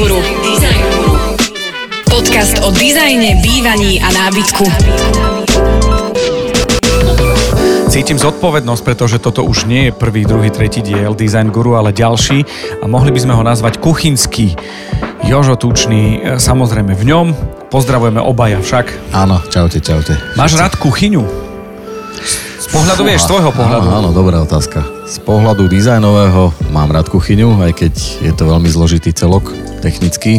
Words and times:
Guru. 0.00 0.16
Design 0.40 0.80
Guru. 0.96 1.12
Podcast 2.08 2.56
o 2.64 2.72
dizajne, 2.72 3.36
bývaní 3.44 4.00
a 4.00 4.08
nábytku. 4.08 4.64
Cítim 7.92 8.16
zodpovednosť, 8.16 8.80
pretože 8.80 9.20
toto 9.20 9.44
už 9.44 9.68
nie 9.68 9.92
je 9.92 9.92
prvý, 9.92 10.24
druhý, 10.24 10.48
tretí 10.48 10.80
diel 10.80 11.12
Design 11.12 11.52
Guru, 11.52 11.76
ale 11.76 11.92
ďalší 11.92 12.48
a 12.80 12.88
mohli 12.88 13.12
by 13.12 13.20
sme 13.28 13.36
ho 13.36 13.44
nazvať 13.44 13.76
kuchynský. 13.76 14.56
Jožo 15.28 15.60
Tučný, 15.60 16.24
e, 16.24 16.40
samozrejme 16.40 16.96
v 16.96 17.04
ňom. 17.04 17.26
Pozdravujeme 17.68 18.24
obaja 18.24 18.56
však. 18.56 19.12
Áno, 19.12 19.44
čaute, 19.52 19.84
čaute. 19.84 20.16
Máš 20.32 20.56
rád 20.56 20.80
kuchyňu? 20.80 21.28
Z 22.56 22.66
pohľadu, 22.72 23.04
vieš, 23.04 23.28
z 23.28 23.36
tvojho 23.36 23.52
pohľadu. 23.52 23.84
Áno, 23.84 24.00
áno, 24.00 24.10
dobrá 24.16 24.40
otázka. 24.40 24.99
Z 25.10 25.26
pohľadu 25.26 25.66
dizajnového 25.66 26.54
mám 26.70 26.94
rád 26.94 27.10
kuchyňu, 27.10 27.58
aj 27.66 27.82
keď 27.82 27.94
je 28.22 28.30
to 28.30 28.46
veľmi 28.46 28.70
zložitý 28.70 29.10
celok 29.10 29.50
technicky, 29.82 30.38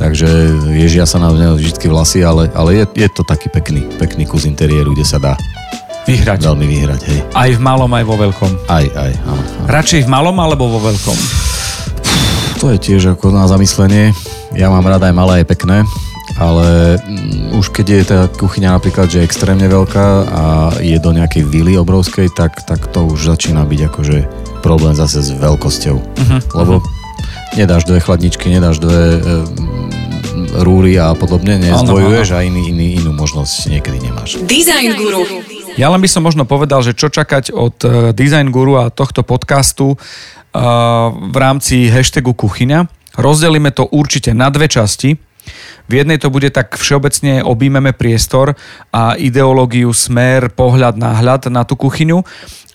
takže 0.00 0.24
ježia 0.72 1.04
sa 1.04 1.20
na 1.20 1.28
mňa 1.28 1.60
vždy 1.60 1.84
vlasy, 1.84 2.24
ale, 2.24 2.48
ale 2.56 2.80
je, 2.80 2.84
je 2.96 3.08
to 3.12 3.28
taký 3.28 3.52
pekný, 3.52 3.84
pekný 4.00 4.24
kus 4.24 4.48
interiéru, 4.48 4.96
kde 4.96 5.04
sa 5.04 5.20
dá 5.20 5.36
Vyhrať. 6.08 6.48
veľmi 6.48 6.64
vyhrať, 6.64 7.00
hej. 7.12 7.20
Aj 7.36 7.52
v 7.52 7.60
malom, 7.60 7.92
aj 7.92 8.04
vo 8.08 8.16
veľkom. 8.16 8.72
Aj, 8.72 8.88
aj, 8.88 9.12
áno. 9.20 9.36
áno. 9.36 9.68
Radšej 9.68 10.08
v 10.08 10.08
malom 10.08 10.36
alebo 10.40 10.64
vo 10.72 10.80
veľkom? 10.80 11.18
To 12.64 12.72
je 12.72 12.78
tiež 12.80 13.20
ako 13.20 13.36
na 13.36 13.44
zamyslenie. 13.52 14.16
Ja 14.56 14.72
mám 14.72 14.88
rád 14.88 15.12
aj 15.12 15.12
malé, 15.12 15.44
aj 15.44 15.46
pekné, 15.52 15.84
ale 16.40 16.96
mm, 16.96 17.60
už 17.60 17.68
keď 17.70 17.86
je 17.86 18.02
tá 18.08 18.20
kuchyňa 18.32 18.80
napríklad, 18.80 19.12
že 19.12 19.20
je 19.20 19.28
extrémne 19.28 19.68
veľká 19.68 20.06
a 20.24 20.44
je 20.80 20.96
do 20.96 21.12
nejakej 21.12 21.44
vily 21.44 21.76
obrovskej, 21.76 22.32
tak, 22.32 22.64
tak 22.64 22.88
to 22.88 23.04
už 23.04 23.28
začína 23.28 23.68
byť 23.68 23.80
akože 23.92 24.16
problém 24.64 24.96
zase 24.96 25.20
s 25.20 25.30
veľkosťou. 25.36 25.96
Uh-huh. 26.00 26.40
Lebo 26.56 26.80
nedáš 27.54 27.84
dve 27.84 28.00
chladničky, 28.00 28.48
nedáš 28.48 28.80
dve 28.80 29.00
e, 29.16 29.18
rúry 30.64 30.96
a 30.96 31.12
podobne, 31.12 31.60
nezdvojuješ 31.60 32.28
a 32.34 32.42
iný, 32.42 32.72
iný, 32.72 32.98
inú 32.98 33.12
možnosť 33.14 33.70
niekedy 33.70 33.98
nemáš. 34.00 34.40
Design 34.48 34.96
Guru. 34.96 35.22
Ja 35.78 35.88
len 35.92 36.02
by 36.02 36.08
som 36.10 36.26
možno 36.26 36.48
povedal, 36.48 36.82
že 36.82 36.96
čo 36.96 37.12
čakať 37.12 37.54
od 37.54 37.76
eh, 37.84 37.90
Design 38.16 38.50
Guru 38.50 38.80
a 38.80 38.90
tohto 38.90 39.22
podcastu 39.22 39.94
eh, 39.94 40.58
v 41.14 41.36
rámci 41.36 41.86
hashtagu 41.88 42.34
kuchyňa. 42.34 42.88
Rozdelíme 43.18 43.70
to 43.74 43.86
určite 43.90 44.34
na 44.34 44.50
dve 44.50 44.70
časti. 44.70 45.29
V 45.90 45.98
jednej 45.98 46.22
to 46.22 46.30
bude 46.30 46.54
tak 46.54 46.78
všeobecne 46.78 47.42
objímeme 47.42 47.90
priestor 47.90 48.54
a 48.94 49.18
ideológiu, 49.18 49.90
smer, 49.90 50.54
pohľad, 50.54 50.94
náhľad 50.94 51.50
na 51.50 51.66
tú 51.66 51.74
kuchyňu 51.74 52.22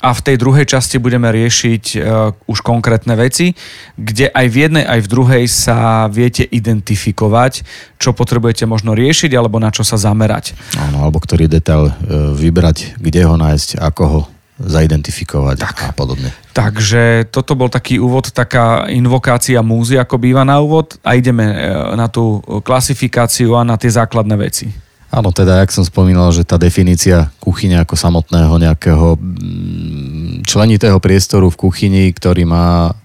a 0.03 0.11
v 0.11 0.21
tej 0.21 0.35
druhej 0.35 0.67
časti 0.67 0.99
budeme 0.99 1.31
riešiť 1.31 1.83
uh, 1.95 2.35
už 2.51 2.59
konkrétne 2.59 3.15
veci, 3.15 3.55
kde 3.95 4.27
aj 4.29 4.45
v 4.51 4.55
jednej, 4.67 4.85
aj 4.85 4.99
v 5.01 5.07
druhej 5.07 5.43
sa 5.47 6.11
viete 6.11 6.43
identifikovať, 6.43 7.63
čo 7.95 8.11
potrebujete 8.11 8.67
možno 8.67 8.91
riešiť 8.93 9.31
alebo 9.31 9.63
na 9.63 9.71
čo 9.71 9.87
sa 9.87 9.95
zamerať. 9.95 10.51
Áno, 10.75 11.07
alebo 11.07 11.17
ktorý 11.23 11.47
detail 11.47 11.89
e, 11.89 11.93
vybrať, 12.35 12.99
kde 12.99 13.21
ho 13.25 13.39
nájsť, 13.39 13.79
ako 13.79 14.03
ho 14.05 14.19
zaidentifikovať 14.55 15.57
tak. 15.59 15.77
a 15.83 15.91
podobne. 15.91 16.31
Takže 16.55 17.27
toto 17.27 17.59
bol 17.59 17.67
taký 17.67 17.99
úvod, 17.99 18.31
taká 18.31 18.87
invokácia 18.87 19.59
múzy, 19.59 19.99
ako 19.99 20.15
býva 20.15 20.47
na 20.47 20.63
úvod 20.63 20.95
a 21.03 21.19
ideme 21.19 21.43
e, 21.43 21.55
na 21.99 22.07
tú 22.07 22.39
klasifikáciu 22.63 23.59
a 23.59 23.67
na 23.67 23.75
tie 23.75 23.91
základné 23.91 24.35
veci. 24.39 24.71
Áno, 25.15 25.31
teda, 25.31 25.63
jak 25.63 25.71
som 25.71 25.83
spomínal, 25.87 26.31
že 26.35 26.43
tá 26.43 26.59
definícia 26.59 27.31
kuchyne 27.39 27.79
ako 27.79 27.95
samotného 27.95 28.51
nejakého 28.59 29.15
mm, 29.15 30.43
členitého 30.43 30.99
priestoru 30.99 31.47
v 31.51 31.59
kuchyni, 31.59 32.11
ktorý 32.11 32.43
má 32.43 32.95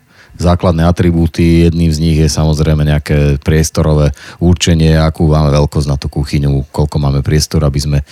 základné 0.41 0.89
atribúty, 0.89 1.69
jedným 1.69 1.93
z 1.93 1.99
nich 2.01 2.19
je 2.19 2.33
samozrejme 2.33 2.81
nejaké 2.89 3.37
priestorové 3.45 4.17
určenie, 4.41 4.97
akú 4.97 5.29
máme 5.29 5.53
veľkosť 5.53 5.89
na 5.89 5.97
tú 6.01 6.09
kuchyňu, 6.09 6.73
koľko 6.73 6.97
máme 6.97 7.21
priestor, 7.21 7.61
aby 7.69 7.81
sme 7.81 7.99
e, 8.01 8.05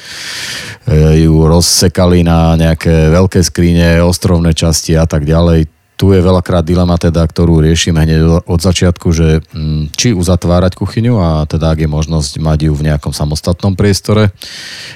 ju 1.24 1.34
rozsekali 1.48 2.20
na 2.20 2.54
nejaké 2.60 3.08
veľké 3.08 3.40
skrine, 3.40 4.04
ostrovné 4.04 4.52
časti 4.52 4.92
a 4.94 5.08
tak 5.08 5.24
ďalej 5.24 5.77
tu 5.98 6.14
je 6.14 6.22
veľakrát 6.22 6.62
dilema 6.62 6.94
teda, 6.94 7.26
ktorú 7.26 7.58
riešime 7.58 7.98
hneď 8.06 8.46
od 8.46 8.60
začiatku, 8.62 9.10
že 9.10 9.42
mm, 9.50 9.98
či 9.98 10.14
uzatvárať 10.14 10.78
kuchyňu 10.78 11.18
a 11.18 11.42
teda 11.42 11.74
ak 11.74 11.82
je 11.82 11.90
možnosť 11.90 12.38
mať 12.38 12.70
ju 12.70 12.72
v 12.78 12.86
nejakom 12.86 13.10
samostatnom 13.10 13.74
priestore, 13.74 14.30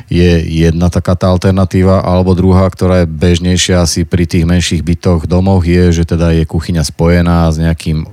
je 0.06 0.38
jedna 0.46 0.94
taká 0.94 1.18
tá 1.18 1.34
alternatíva, 1.34 2.06
alebo 2.06 2.38
druhá, 2.38 2.70
ktorá 2.70 3.02
je 3.02 3.10
bežnejšia 3.10 3.82
asi 3.82 4.06
pri 4.06 4.30
tých 4.30 4.46
menších 4.46 4.86
bytoch, 4.86 5.26
domoch, 5.26 5.66
je, 5.66 5.90
že 5.90 6.06
teda 6.06 6.38
je 6.38 6.46
kuchyňa 6.46 6.86
spojená 6.86 7.50
s 7.50 7.58
nejakým 7.58 8.06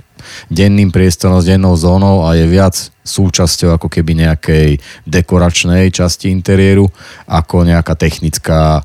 denným 0.50 0.90
priestorom, 0.90 1.40
s 1.40 1.48
dennou 1.48 1.78
zónou 1.78 2.26
a 2.26 2.34
je 2.36 2.44
viac 2.44 2.74
súčasťou 3.06 3.78
ako 3.80 3.88
keby 3.88 4.26
nejakej 4.26 4.78
dekoračnej 5.08 5.88
časti 5.90 6.28
interiéru 6.28 6.86
ako 7.26 7.64
nejaká 7.64 7.96
technická 7.96 8.84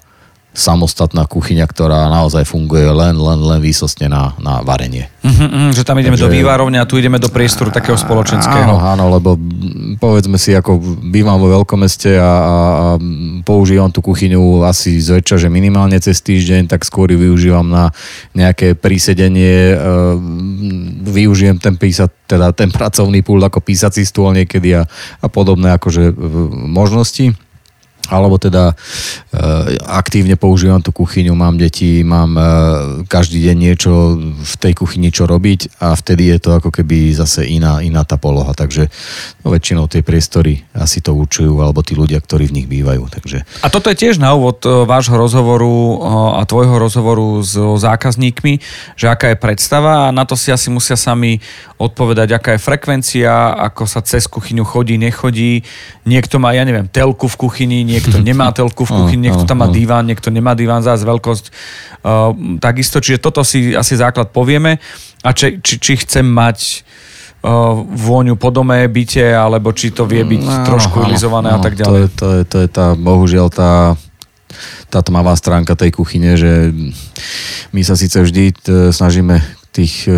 samostatná 0.56 1.28
kuchyňa, 1.28 1.68
ktorá 1.68 2.08
naozaj 2.08 2.48
funguje 2.48 2.88
len, 2.88 3.20
len, 3.20 3.40
len 3.44 3.60
výsostne 3.60 4.08
na, 4.08 4.32
na 4.40 4.64
varenie. 4.64 5.12
Uh, 5.22 5.76
že 5.76 5.84
tam 5.84 6.00
ideme 6.00 6.16
Takže, 6.16 6.32
do 6.32 6.34
vývarovne 6.34 6.80
a 6.80 6.88
tu 6.88 6.96
ideme 6.96 7.20
do 7.20 7.28
priestoru 7.28 7.70
takého 7.70 8.00
spoločenského. 8.00 8.72
Áno, 8.72 8.80
áno, 8.80 9.06
lebo 9.12 9.36
povedzme 10.00 10.40
si, 10.40 10.56
ako 10.56 10.80
bývam 11.04 11.38
vo 11.38 11.52
veľkom 11.52 11.84
meste 11.84 12.16
a, 12.16 12.24
a, 12.24 12.28
a 12.32 12.88
používam 13.44 13.92
tú 13.92 14.00
kuchyňu 14.00 14.64
asi 14.64 14.98
zväčša, 14.98 15.46
že 15.46 15.50
minimálne 15.52 16.00
cez 16.00 16.24
týždeň, 16.24 16.72
tak 16.72 16.88
skôr 16.88 17.12
ju 17.12 17.20
využívam 17.20 17.68
na 17.68 17.92
nejaké 18.32 18.80
prísedenie, 18.80 19.76
e, 19.76 19.78
využijem 21.04 21.60
ten 21.60 21.76
písať, 21.76 22.32
teda 22.32 22.56
ten 22.56 22.72
pracovný 22.72 23.20
pult 23.22 23.44
ako 23.44 23.60
písací 23.60 24.08
stôl 24.08 24.32
niekedy 24.32 24.80
a, 24.80 24.88
a 25.20 25.28
podobné 25.28 25.76
akože 25.76 26.16
možnosti 26.56 27.36
alebo 28.10 28.38
teda 28.38 28.72
e, 28.72 29.80
aktívne 29.86 30.36
používam 30.36 30.82
tú 30.82 30.92
kuchyňu, 30.94 31.34
mám 31.34 31.58
deti, 31.58 32.06
mám 32.06 32.32
e, 32.36 32.44
každý 33.08 33.42
deň 33.50 33.56
niečo 33.58 33.92
v 34.22 34.56
tej 34.60 34.74
kuchyni 34.78 35.10
čo 35.10 35.26
robiť 35.26 35.82
a 35.82 35.96
vtedy 35.96 36.30
je 36.34 36.38
to 36.42 36.50
ako 36.58 36.70
keby 36.70 37.14
zase 37.16 37.46
iná, 37.48 37.80
iná 37.82 38.04
tá 38.04 38.18
poloha, 38.20 38.52
takže 38.54 38.90
no, 39.42 39.54
väčšinou 39.54 39.88
tie 39.90 40.06
priestory 40.06 40.66
asi 40.76 41.00
to 41.00 41.16
určujú, 41.16 41.62
alebo 41.62 41.82
tí 41.82 41.96
ľudia, 41.96 42.20
ktorí 42.20 42.50
v 42.50 42.56
nich 42.62 42.68
bývajú. 42.68 43.08
Takže... 43.10 43.46
A 43.64 43.68
toto 43.72 43.88
je 43.90 43.98
tiež 43.98 44.20
na 44.20 44.34
úvod 44.36 44.62
e, 44.66 44.86
vášho 44.86 45.16
rozhovoru 45.16 45.72
e, 45.72 45.96
a 46.38 46.42
tvojho 46.44 46.76
rozhovoru 46.78 47.42
s 47.42 47.56
zákazníkmi, 47.56 48.60
že 49.00 49.06
aká 49.08 49.34
je 49.34 49.38
predstava 49.40 50.10
a 50.10 50.14
na 50.14 50.28
to 50.28 50.34
si 50.38 50.52
asi 50.52 50.68
musia 50.70 51.00
sami 51.00 51.40
odpovedať, 51.76 52.36
aká 52.36 52.50
je 52.56 52.64
frekvencia, 52.64 53.56
ako 53.56 53.84
sa 53.84 54.00
cez 54.00 54.28
kuchyňu 54.32 54.64
chodí, 54.64 54.96
nechodí. 54.96 55.64
Niekto 56.08 56.40
má, 56.40 56.56
ja 56.56 56.64
neviem, 56.64 56.88
telku 56.88 57.28
v 57.28 57.36
kuchyni, 57.36 57.84
niekto 57.96 58.20
nemá 58.20 58.52
telku 58.52 58.84
v 58.84 58.92
kuchyni, 58.92 59.32
niekto 59.32 59.48
tam 59.48 59.64
má 59.64 59.68
diván, 59.72 60.04
niekto 60.04 60.28
nemá 60.28 60.52
diván, 60.52 60.84
zás 60.84 61.08
veľkosť. 61.08 61.46
Uh, 62.04 62.60
takisto, 62.60 63.00
čiže 63.00 63.24
toto 63.24 63.48
si 63.48 63.72
asi 63.72 63.96
základ 63.96 64.36
povieme. 64.36 64.84
A 65.24 65.32
či, 65.32 65.64
či, 65.64 65.80
či 65.80 65.94
chcem 66.04 66.28
mať 66.28 66.84
uh, 67.42 67.80
vôňu 67.80 68.36
po 68.36 68.52
dome, 68.52 68.84
byte, 68.92 69.24
alebo 69.24 69.72
či 69.72 69.96
to 69.96 70.04
vie 70.04 70.22
byť 70.28 70.44
no, 70.44 70.68
trošku 70.68 71.08
ilizované 71.08 71.56
no, 71.56 71.58
a 71.58 71.60
tak 71.64 71.80
ďalej. 71.80 71.90
To 71.90 71.96
je, 71.96 72.08
to 72.12 72.28
je, 72.28 72.42
to 72.44 72.58
je 72.62 72.68
tá, 72.68 72.88
bohužiaľ, 72.94 73.48
tá 73.50 73.96
tá 74.88 75.04
tmavá 75.04 75.36
stránka 75.36 75.76
tej 75.76 75.92
kuchyne, 75.92 76.40
že 76.40 76.72
my 77.76 77.82
sa 77.84 78.00
síce 78.00 78.16
vždy 78.16 78.56
snažíme 78.96 79.44
tých 79.76 80.08
e, 80.08 80.16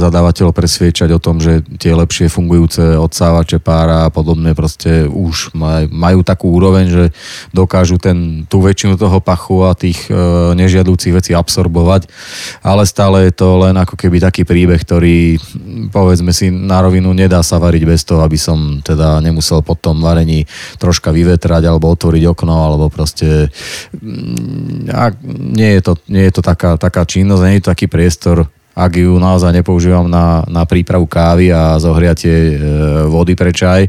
zadávateľov 0.00 0.56
presviečať 0.56 1.12
o 1.12 1.20
tom, 1.20 1.36
že 1.36 1.60
tie 1.76 1.92
lepšie 1.92 2.32
fungujúce 2.32 2.96
odsávače 2.96 3.60
pára 3.60 4.08
a 4.08 4.12
podobne 4.12 4.56
proste 4.56 5.04
už 5.04 5.52
maj, 5.52 5.92
majú 5.92 6.24
takú 6.24 6.56
úroveň, 6.56 6.88
že 6.88 7.04
dokážu 7.52 8.00
ten, 8.00 8.48
tú 8.48 8.64
väčšinu 8.64 8.96
toho 8.96 9.20
pachu 9.20 9.68
a 9.68 9.76
tých 9.76 10.08
e, 10.08 10.16
nežiadúcich 10.56 11.12
vecí 11.12 11.36
absorbovať, 11.36 12.08
ale 12.64 12.88
stále 12.88 13.28
je 13.28 13.36
to 13.36 13.60
len 13.60 13.76
ako 13.76 14.00
keby 14.00 14.24
taký 14.24 14.48
príbeh, 14.48 14.80
ktorý 14.80 15.36
povedzme 15.92 16.32
si 16.32 16.48
na 16.48 16.80
rovinu 16.80 17.12
nedá 17.12 17.44
sa 17.44 17.60
variť 17.60 17.84
bez 17.84 18.08
toho, 18.08 18.24
aby 18.24 18.40
som 18.40 18.80
teda 18.80 19.20
nemusel 19.20 19.60
po 19.60 19.76
tom 19.76 20.00
varení 20.00 20.48
troška 20.80 21.12
vyvetrať 21.12 21.68
alebo 21.68 21.92
otvoriť 21.92 22.24
okno 22.32 22.56
alebo 22.56 22.88
proste 22.88 23.52
mm, 23.92 24.88
a 24.88 25.12
nie 25.36 25.76
je 25.76 25.80
to, 25.84 25.92
nie 26.08 26.24
je 26.24 26.32
to 26.32 26.40
taká, 26.40 26.80
taká 26.80 27.04
činnosť, 27.04 27.42
nie 27.44 27.60
je 27.60 27.64
to 27.68 27.72
taký 27.76 27.86
priestor, 27.92 28.48
ak 28.74 28.98
ju 28.98 29.14
naozaj 29.22 29.54
nepoužívam 29.54 30.10
na, 30.10 30.42
na 30.50 30.66
prípravu 30.66 31.06
kávy 31.06 31.54
a 31.54 31.78
zohriatie 31.78 32.34
e, 32.34 32.54
vody 33.06 33.38
pre 33.38 33.54
čaj, 33.54 33.86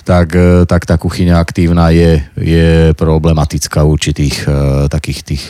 tak, 0.00 0.32
e, 0.32 0.64
tak 0.64 0.88
tá 0.88 0.96
kuchyňa 0.96 1.36
aktívna 1.36 1.92
je, 1.92 2.24
je 2.40 2.96
problematická 2.96 3.84
v 3.84 3.92
určitých 3.92 4.36
e, 4.48 4.88
takých 4.88 5.20
tých 5.24 5.42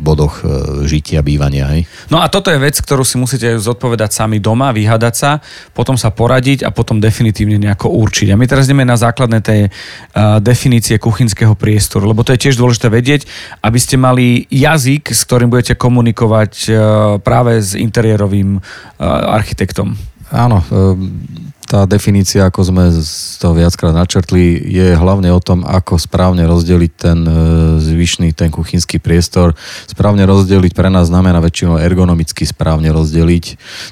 bodoch 0.00 0.40
žitia, 0.88 1.20
bývania. 1.20 1.68
Hej. 1.76 1.84
No 2.08 2.24
a 2.24 2.32
toto 2.32 2.48
je 2.48 2.56
vec, 2.56 2.80
ktorú 2.80 3.04
si 3.04 3.20
musíte 3.20 3.60
zodpovedať 3.60 4.16
sami 4.16 4.40
doma, 4.40 4.72
vyhadať 4.72 5.14
sa, 5.14 5.44
potom 5.76 6.00
sa 6.00 6.08
poradiť 6.08 6.64
a 6.64 6.72
potom 6.72 6.96
definitívne 7.02 7.60
nejako 7.60 7.92
určiť. 7.92 8.32
A 8.32 8.38
my 8.40 8.48
teraz 8.48 8.64
ideme 8.64 8.88
na 8.88 8.96
základné 8.96 9.44
tej 9.44 9.60
definície 10.40 10.96
kuchynského 10.96 11.52
priestoru, 11.58 12.08
lebo 12.08 12.24
to 12.24 12.32
je 12.32 12.48
tiež 12.48 12.56
dôležité 12.56 12.88
vedieť, 12.88 13.28
aby 13.60 13.78
ste 13.80 14.00
mali 14.00 14.48
jazyk, 14.48 15.12
s 15.12 15.20
ktorým 15.28 15.52
budete 15.52 15.76
komunikovať 15.76 16.52
práve 17.20 17.60
s 17.60 17.74
interiérovým 17.90 18.56
uh, 18.56 18.62
architektom. 19.34 19.98
Áno, 20.30 20.62
ehm, 20.70 21.10
tá 21.70 21.86
definícia, 21.86 22.50
ako 22.50 22.66
sme 22.66 22.90
toho 23.38 23.54
viackrát 23.54 23.94
načrtli, 23.94 24.58
je 24.58 24.98
hlavne 24.98 25.30
o 25.30 25.38
tom, 25.38 25.62
ako 25.62 26.02
správne 26.02 26.42
rozdeliť 26.42 26.92
ten 26.98 27.22
e, 27.22 27.34
zvyšný, 27.78 28.34
ten 28.34 28.50
kuchynský 28.50 28.98
priestor. 28.98 29.54
Správne 29.86 30.26
rozdeliť 30.26 30.74
pre 30.74 30.90
nás 30.90 31.06
znamená 31.06 31.38
väčšinou 31.38 31.78
ergonomicky 31.78 32.42
správne 32.42 32.90
rozdeliť. 32.90 33.44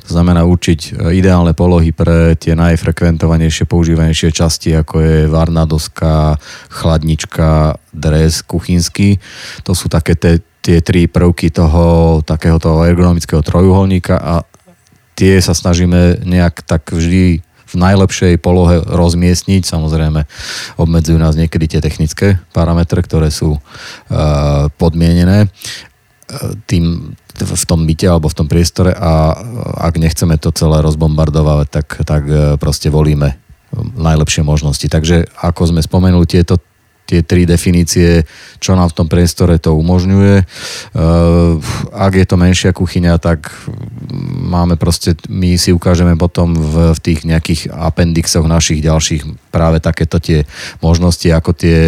To 0.07 0.11
znamená 0.11 0.43
určiť 0.43 0.81
e, 0.91 1.23
ideálne 1.23 1.55
polohy 1.55 1.95
pre 1.95 2.35
tie 2.35 2.59
najfrekventovanejšie, 2.59 3.71
používanejšie 3.71 4.35
časti, 4.35 4.75
ako 4.75 4.95
je 4.99 5.17
varná 5.31 5.63
doska, 5.63 6.35
chladnička, 6.75 7.79
dres 7.95 8.43
kuchynský. 8.43 9.23
To 9.63 9.79
sú 9.79 9.87
také 9.87 10.19
tie, 10.19 10.43
tie 10.63 10.83
tri 10.85 11.07
prvky 11.09 11.49
toho 11.55 12.19
takéhoto 12.23 12.83
ergonomického 12.85 13.41
trojuholníka 13.41 14.17
a 14.19 14.35
tie 15.19 15.43
sa 15.43 15.57
snažíme 15.57 16.23
nejak 16.23 16.63
tak 16.63 16.95
vždy 16.95 17.43
v 17.69 17.75
najlepšej 17.77 18.41
polohe 18.41 18.81
rozmiestniť. 18.81 19.63
Samozrejme, 19.69 20.25
obmedzujú 20.81 21.21
nás 21.21 21.37
niekedy 21.37 21.77
tie 21.77 21.81
technické 21.85 22.41
parametre, 22.57 23.05
ktoré 23.05 23.29
sú 23.29 23.61
uh, 23.61 23.61
podmienené 24.81 25.49
uh, 25.49 26.57
tým 26.65 27.13
v 27.39 27.65
tom 27.71 27.87
byte 27.87 28.03
alebo 28.03 28.27
v 28.27 28.35
tom 28.35 28.51
priestore 28.51 28.91
a 28.91 29.31
ak 29.79 29.95
nechceme 29.95 30.35
to 30.43 30.51
celé 30.51 30.83
rozbombardovať, 30.83 31.67
tak, 31.71 32.03
tak 32.03 32.23
proste 32.59 32.91
volíme 32.91 33.39
najlepšie 33.95 34.43
možnosti. 34.43 34.83
Takže 34.91 35.31
ako 35.39 35.71
sme 35.71 35.79
spomenuli, 35.79 36.27
tieto 36.27 36.59
tie 37.09 37.25
tri 37.25 37.49
definície, 37.49 38.29
čo 38.61 38.77
nám 38.77 38.93
v 38.93 38.97
tom 39.01 39.09
priestore 39.09 39.57
to 39.57 39.73
umožňuje. 39.73 40.45
Ak 41.97 42.13
je 42.13 42.27
to 42.29 42.37
menšia 42.37 42.77
kuchyňa, 42.77 43.17
tak 43.17 43.49
máme 44.45 44.77
proste, 44.77 45.17
my 45.33 45.57
si 45.57 45.73
ukážeme 45.73 46.21
potom 46.21 46.53
v, 46.53 46.93
v 46.93 47.01
tých 47.01 47.25
nejakých 47.25 47.73
appendixoch 47.73 48.45
našich 48.45 48.85
ďalších 48.85 49.49
práve 49.49 49.81
takéto 49.81 50.21
tie 50.21 50.45
možnosti, 50.85 51.27
ako 51.33 51.57
tie 51.57 51.79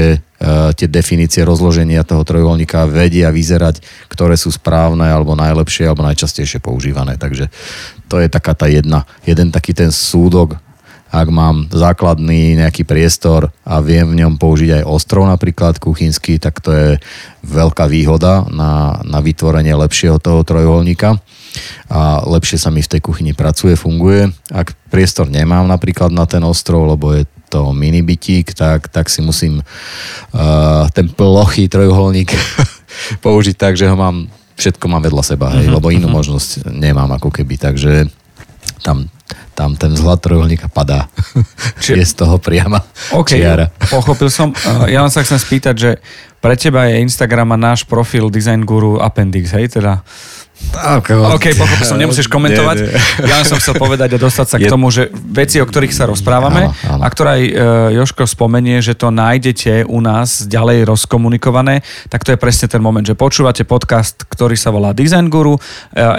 tie 0.72 0.88
definície 0.88 1.44
rozloženia 1.44 2.00
toho 2.00 2.25
trojuholníka 2.25 2.88
vedia 2.88 3.28
vyzerať, 3.28 3.84
ktoré 4.08 4.40
sú 4.40 4.49
správne 4.49 5.05
alebo 5.05 5.37
najlepšie 5.37 5.84
alebo 5.84 6.00
najčastejšie 6.00 6.64
používané. 6.64 7.20
Takže 7.20 7.52
to 8.08 8.16
je 8.16 8.32
taká 8.32 8.56
tá 8.56 8.64
jedna, 8.64 9.05
jeden 9.28 9.52
taký 9.52 9.76
ten 9.76 9.93
súdok 9.93 10.56
ak 11.10 11.28
mám 11.28 11.66
základný 11.74 12.54
nejaký 12.54 12.86
priestor 12.86 13.50
a 13.66 13.82
viem 13.82 14.06
v 14.06 14.22
ňom 14.22 14.38
použiť 14.38 14.82
aj 14.82 14.84
ostrov 14.86 15.26
napríklad 15.26 15.82
kuchynský, 15.82 16.38
tak 16.38 16.62
to 16.62 16.70
je 16.70 16.88
veľká 17.42 17.90
výhoda 17.90 18.46
na, 18.46 19.02
na 19.02 19.18
vytvorenie 19.18 19.74
lepšieho 19.74 20.22
toho 20.22 20.46
trojuholníka 20.46 21.18
a 21.90 22.22
lepšie 22.22 22.62
sa 22.62 22.70
mi 22.70 22.78
v 22.78 22.90
tej 22.96 23.00
kuchyni 23.02 23.34
pracuje, 23.34 23.74
funguje. 23.74 24.30
Ak 24.54 24.78
priestor 24.86 25.26
nemám 25.26 25.66
napríklad 25.66 26.14
na 26.14 26.22
ten 26.30 26.46
ostrov, 26.46 26.86
lebo 26.86 27.10
je 27.10 27.26
to 27.50 27.74
mini 27.74 28.06
bytík, 28.06 28.54
tak, 28.54 28.86
tak 28.86 29.10
si 29.10 29.18
musím 29.26 29.58
uh, 29.58 30.86
ten 30.94 31.10
plochý 31.10 31.66
trojuholník 31.66 32.30
použiť 33.26 33.58
tak, 33.58 33.74
že 33.74 33.90
ho 33.90 33.98
mám, 33.98 34.30
všetko 34.54 34.86
mám 34.86 35.02
vedľa 35.02 35.24
seba, 35.26 35.50
hej, 35.58 35.66
uh-huh, 35.66 35.82
lebo 35.82 35.90
inú 35.90 36.06
uh-huh. 36.06 36.18
možnosť 36.22 36.70
nemám 36.70 37.10
ako 37.18 37.34
keby, 37.34 37.58
takže 37.58 38.06
tam 38.86 39.10
tam 39.60 39.76
ten 39.76 39.92
vzhľad 39.92 40.24
trojuholníka 40.24 40.72
padá. 40.72 41.12
Či... 41.84 42.00
je 42.00 42.04
z 42.08 42.14
toho 42.16 42.40
priama 42.40 42.80
okay, 43.12 43.44
čiara. 43.44 43.68
pochopil 43.92 44.32
som. 44.32 44.56
Ja 44.88 45.04
len 45.04 45.12
sa 45.12 45.20
chcem 45.20 45.36
spýtať, 45.36 45.74
že 45.76 45.90
pre 46.40 46.56
teba 46.56 46.88
je 46.88 47.04
Instagram 47.04 47.52
a 47.52 47.58
náš 47.60 47.84
profil 47.84 48.32
Design 48.32 48.64
Guru 48.64 48.96
Appendix, 48.96 49.52
hej? 49.52 49.68
Teda 49.68 50.00
OK, 51.34 51.58
pochopil 51.58 51.86
som, 51.86 51.98
nemusíš 51.98 52.30
komentovať. 52.30 52.76
Nie, 52.78 52.94
nie. 52.94 53.26
Ja 53.26 53.42
som 53.42 53.58
chcel 53.58 53.74
povedať 53.74 54.14
a 54.14 54.18
dostať 54.22 54.46
sa 54.46 54.56
k 54.62 54.70
tomu, 54.70 54.94
že 54.94 55.10
veci, 55.10 55.58
o 55.58 55.66
ktorých 55.66 55.90
sa 55.90 56.06
rozprávame 56.06 56.70
áno, 56.70 57.00
áno. 57.00 57.02
a 57.02 57.08
ktorá 57.10 57.36
aj 57.36 57.44
e, 57.44 57.52
Joško 57.98 58.22
spomenie, 58.30 58.78
že 58.78 58.94
to 58.94 59.10
nájdete 59.10 59.82
u 59.90 59.98
nás 59.98 60.46
ďalej 60.46 60.86
rozkomunikované, 60.86 61.82
tak 62.06 62.22
to 62.22 62.30
je 62.30 62.38
presne 62.38 62.70
ten 62.70 62.78
moment, 62.78 63.02
že 63.02 63.18
počúvate 63.18 63.66
podcast, 63.66 64.22
ktorý 64.30 64.54
sa 64.54 64.70
volá 64.70 64.94
Design 64.94 65.26
Guru, 65.26 65.58
e, 65.58 65.60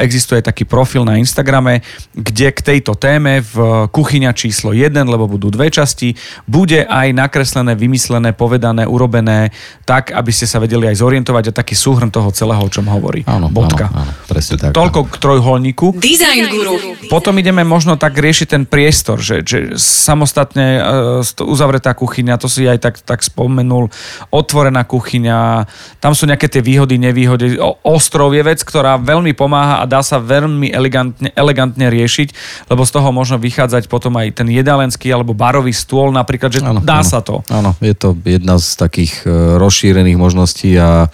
existuje 0.03 0.44
taký 0.44 0.67
profil 0.67 1.07
na 1.07 1.15
Instagrame, 1.15 1.79
kde 2.11 2.51
k 2.51 2.59
tejto 2.59 2.99
téme 2.99 3.39
v 3.39 3.87
kuchyňa 3.87 4.35
číslo 4.35 4.75
1, 4.75 4.91
lebo 5.07 5.31
budú 5.31 5.47
dve 5.47 5.71
časti, 5.71 6.11
bude 6.44 6.83
aj 6.83 7.07
nakreslené, 7.15 7.79
vymyslené, 7.79 8.35
povedané, 8.35 8.83
urobené 8.83 9.55
tak, 9.87 10.11
aby 10.11 10.31
ste 10.35 10.44
sa 10.44 10.59
vedeli 10.59 10.91
aj 10.91 10.99
zorientovať 10.99 11.55
a 11.55 11.57
taký 11.63 11.73
súhrn 11.73 12.11
toho 12.11 12.35
celého, 12.35 12.59
o 12.59 12.69
čom 12.69 12.91
hovorí. 12.91 13.23
Áno, 13.31 13.47
Bodka. 13.47 13.87
Áno, 13.87 14.03
áno. 14.03 14.11
Presne 14.31 14.56
tak. 14.56 14.72
Toľko 14.72 15.12
k 15.12 15.16
trojholníku. 15.19 16.00
Design 16.00 16.48
guru. 16.48 16.80
Potom 17.12 17.36
ideme 17.36 17.68
možno 17.68 18.00
tak 18.00 18.16
riešiť 18.16 18.48
ten 18.48 18.63
priestor, 18.63 19.19
že, 19.19 19.44
že 19.44 19.75
samostatne 19.75 20.80
uh, 20.80 21.44
uzavretá 21.44 21.92
kuchyňa, 21.92 22.39
to 22.39 22.48
si 22.48 22.63
aj 22.63 22.80
tak, 22.80 22.95
tak 23.04 23.19
spomenul, 23.19 23.92
otvorená 24.31 24.88
kuchyňa, 24.88 25.68
tam 26.00 26.16
sú 26.16 26.31
nejaké 26.31 26.48
tie 26.48 26.63
výhody, 26.63 26.95
nevýhody. 26.95 27.60
O, 27.60 27.75
ostrov 27.83 28.31
je 28.31 28.39
vec, 28.39 28.63
ktorá 28.63 28.95
veľmi 28.95 29.36
pomáha 29.36 29.83
a 29.83 29.86
dá 29.86 30.00
sa 30.00 30.16
veľmi 30.24 30.72
elegantne, 30.72 31.36
elegantne 31.36 31.92
riešiť, 31.92 32.31
lebo 32.72 32.88
z 32.88 32.92
toho 32.95 33.12
možno 33.12 33.36
vychádzať 33.36 33.92
potom 33.92 34.16
aj 34.16 34.39
ten 34.39 34.48
jedalenský 34.48 35.12
alebo 35.12 35.36
barový 35.36 35.75
stôl 35.75 36.16
napríklad, 36.16 36.56
že 36.56 36.63
ano, 36.63 36.80
dá 36.80 37.04
ano, 37.04 37.12
sa 37.12 37.19
to. 37.19 37.44
Áno, 37.51 37.75
je 37.83 37.92
to 37.92 38.16
jedna 38.24 38.56
z 38.56 38.80
takých 38.80 39.28
e, 39.28 39.60
rozšírených 39.60 40.16
možností 40.16 40.80
a 40.80 41.12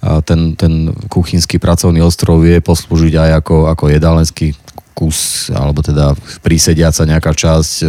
ten, 0.00 0.56
ten 0.56 0.96
kuchynský 1.12 1.60
pracovný 1.60 2.00
ostrov 2.00 2.40
vie 2.40 2.64
poslúžiť 2.64 3.14
aj 3.20 3.30
ako, 3.44 3.56
ako 3.68 3.84
jedálenský 3.92 4.56
kus, 5.00 5.48
alebo 5.48 5.80
teda 5.80 6.12
prísediaca 6.44 7.08
nejaká 7.08 7.32
časť, 7.32 7.72
e, 7.80 7.86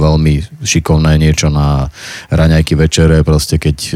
veľmi 0.00 0.64
šikovné 0.64 1.20
niečo 1.20 1.52
na 1.52 1.92
raňajky 2.32 2.80
večere, 2.80 3.20
proste 3.20 3.60
keď 3.60 3.76
e, 3.76 3.94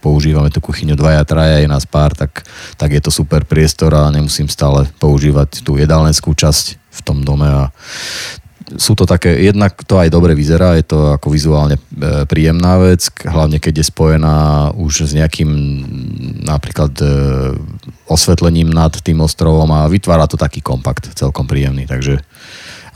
používame 0.00 0.48
tú 0.48 0.64
kuchyňu 0.64 0.96
dvaja, 0.96 1.28
traja, 1.28 1.60
je 1.60 1.68
nás 1.68 1.84
pár, 1.84 2.16
tak, 2.16 2.48
tak 2.80 2.96
je 2.96 3.04
to 3.04 3.12
super 3.12 3.44
priestor 3.44 3.92
a 3.92 4.08
nemusím 4.08 4.48
stále 4.48 4.88
používať 4.96 5.60
tú 5.60 5.76
jedálenskú 5.76 6.32
časť 6.32 6.80
v 6.96 7.00
tom 7.04 7.20
dome 7.20 7.44
a 7.44 7.68
sú 8.74 8.98
to 8.98 9.06
také, 9.06 9.38
jednak 9.38 9.78
to 9.86 10.02
aj 10.02 10.10
dobre 10.10 10.34
vyzerá, 10.34 10.74
je 10.74 10.82
to 10.82 11.14
ako 11.14 11.30
vizuálne 11.30 11.78
e, 11.78 12.26
príjemná 12.26 12.82
vec, 12.82 13.06
hlavne 13.22 13.62
keď 13.62 13.78
je 13.78 13.86
spojená 13.86 14.36
už 14.74 15.06
s 15.06 15.12
nejakým 15.14 15.50
napríklad 16.42 16.90
e, 16.98 17.06
osvetlením 18.10 18.74
nad 18.74 18.90
tým 18.90 19.22
ostrovom 19.22 19.70
a 19.70 19.86
vytvára 19.86 20.26
to 20.26 20.34
taký 20.34 20.58
kompakt 20.58 21.14
celkom 21.14 21.46
príjemný, 21.46 21.86
takže 21.86 22.18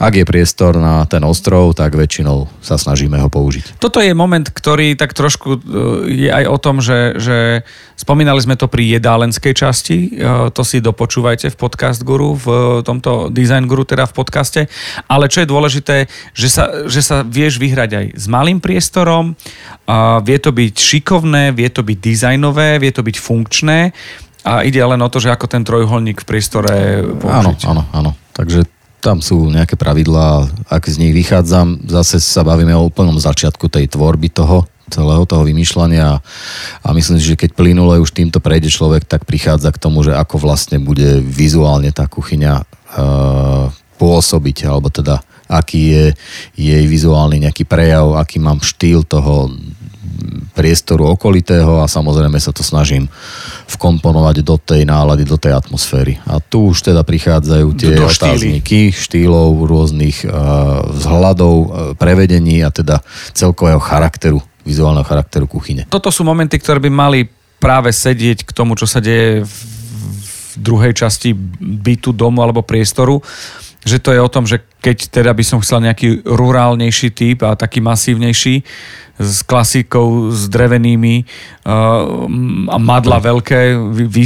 ak 0.01 0.17
je 0.17 0.25
priestor 0.25 0.81
na 0.81 1.05
ten 1.05 1.21
ostrov, 1.21 1.77
tak 1.77 1.93
väčšinou 1.93 2.49
sa 2.57 2.81
snažíme 2.81 3.21
ho 3.21 3.29
použiť. 3.29 3.77
Toto 3.77 4.01
je 4.01 4.17
moment, 4.17 4.41
ktorý 4.41 4.97
tak 4.97 5.13
trošku 5.13 5.61
e, 5.61 6.25
je 6.25 6.29
aj 6.33 6.45
o 6.49 6.57
tom, 6.57 6.81
že, 6.81 7.21
že 7.21 7.61
spomínali 7.93 8.41
sme 8.41 8.57
to 8.57 8.65
pri 8.65 8.97
jedálenskej 8.97 9.53
časti, 9.53 9.97
e, 10.09 10.49
to 10.49 10.65
si 10.65 10.81
dopočúvajte 10.81 11.53
v 11.53 11.59
Podcast 11.59 12.01
Guru, 12.01 12.33
v 12.33 12.81
tomto 12.81 13.29
Design 13.29 13.69
Guru, 13.69 13.85
teda 13.85 14.09
v 14.09 14.17
podcaste, 14.17 14.61
ale 15.05 15.29
čo 15.29 15.45
je 15.45 15.51
dôležité, 15.53 16.09
že 16.33 16.49
sa, 16.49 16.89
že 16.89 17.05
sa 17.05 17.21
vieš 17.21 17.61
vyhrať 17.61 17.89
aj 17.93 18.05
s 18.17 18.25
malým 18.25 18.57
priestorom, 18.57 19.37
vie 20.23 20.37
to 20.41 20.49
byť 20.55 20.75
šikovné, 20.81 21.53
vie 21.53 21.69
to 21.69 21.85
byť 21.85 21.97
dizajnové, 21.99 22.81
vie 22.81 22.89
to 22.89 23.05
byť 23.05 23.17
funkčné, 23.21 23.93
a 24.41 24.65
ide 24.65 24.81
len 24.81 24.97
o 24.97 25.09
to, 25.09 25.21
že 25.21 25.29
ako 25.29 25.45
ten 25.45 25.61
trojuholník 25.61 26.25
v 26.25 26.27
priestore 26.27 27.05
použiť. 27.05 27.29
Áno, 27.29 27.51
áno, 27.61 27.83
áno. 27.93 28.11
Takže 28.33 28.65
tam 29.01 29.17
sú 29.19 29.49
nejaké 29.49 29.73
pravidlá, 29.73 30.45
ak 30.69 30.85
z 30.85 31.01
nich 31.01 31.13
vychádzam, 31.17 31.89
zase 31.89 32.21
sa 32.21 32.45
bavíme 32.45 32.71
o 32.77 32.85
úplnom 32.85 33.17
začiatku 33.17 33.65
tej 33.67 33.89
tvorby 33.89 34.29
toho, 34.29 34.69
celého 34.93 35.25
toho 35.25 35.41
vymýšľania. 35.41 36.21
A 36.85 36.87
myslím 36.93 37.17
si, 37.17 37.33
že 37.33 37.39
keď 37.39 37.57
plynule 37.57 37.97
už 37.97 38.13
týmto 38.13 38.37
prejde 38.37 38.69
človek, 38.69 39.09
tak 39.09 39.25
prichádza 39.25 39.73
k 39.73 39.81
tomu, 39.81 40.05
že 40.05 40.13
ako 40.13 40.37
vlastne 40.37 40.77
bude 40.77 41.17
vizuálne 41.17 41.89
tá 41.89 42.05
kuchyňa 42.05 42.53
uh, 42.61 43.73
pôsobiť, 43.97 44.69
alebo 44.69 44.93
teda 44.93 45.23
aký 45.51 45.81
je 45.91 46.05
jej 46.55 46.85
vizuálny 46.87 47.43
nejaký 47.43 47.67
prejav, 47.67 48.15
aký 48.15 48.39
mám 48.39 48.63
štýl 48.63 49.03
toho 49.03 49.51
priestoru 50.53 51.09
okolitého 51.13 51.81
a 51.81 51.89
samozrejme 51.89 52.37
sa 52.37 52.53
to 52.53 52.61
snažím 52.61 53.09
vkomponovať 53.67 54.45
do 54.45 54.55
tej 54.55 54.85
nálady, 54.87 55.25
do 55.25 55.35
tej 55.35 55.57
atmosféry. 55.57 56.21
A 56.29 56.39
tu 56.39 56.71
už 56.71 56.91
teda 56.91 57.01
prichádzajú 57.01 57.67
tie 57.75 57.97
do 57.97 58.07
otázniky 58.07 58.93
štýlov, 58.93 59.65
rôznych 59.65 60.23
uh, 60.25 60.31
vzhľadov, 60.89 61.55
uh, 61.55 61.67
prevedení 61.97 62.61
a 62.61 62.69
teda 62.69 63.01
celkového 63.35 63.81
charakteru, 63.81 64.39
vizuálneho 64.63 65.05
charakteru 65.05 65.49
kuchyne. 65.49 65.89
Toto 65.89 66.13
sú 66.13 66.21
momenty, 66.23 66.61
ktoré 66.61 66.79
by 66.79 66.91
mali 66.91 67.19
práve 67.61 67.93
sedieť 67.93 68.45
k 68.47 68.51
tomu, 68.51 68.73
čo 68.73 68.89
sa 68.89 69.01
deje 69.01 69.45
v 69.45 69.55
druhej 70.57 70.93
časti 70.93 71.31
bytu, 71.61 72.11
domu 72.11 72.43
alebo 72.43 72.65
priestoru 72.65 73.23
že 73.81 73.97
to 73.97 74.13
je 74.13 74.21
o 74.21 74.29
tom, 74.29 74.45
že 74.45 74.61
keď 74.81 75.13
teda 75.13 75.31
by 75.31 75.43
som 75.45 75.61
chcel 75.61 75.85
nejaký 75.85 76.25
rurálnejší 76.25 77.13
typ 77.13 77.45
a 77.45 77.53
taký 77.53 77.79
masívnejší, 77.85 78.65
s 79.21 79.45
klasikou, 79.45 80.33
s 80.33 80.49
drevenými 80.49 81.23
uh, 81.23 82.73
a 82.73 82.77
madla 82.81 83.21
veľké, 83.21 83.77
vy, 83.77 84.03
vy, 84.09 84.23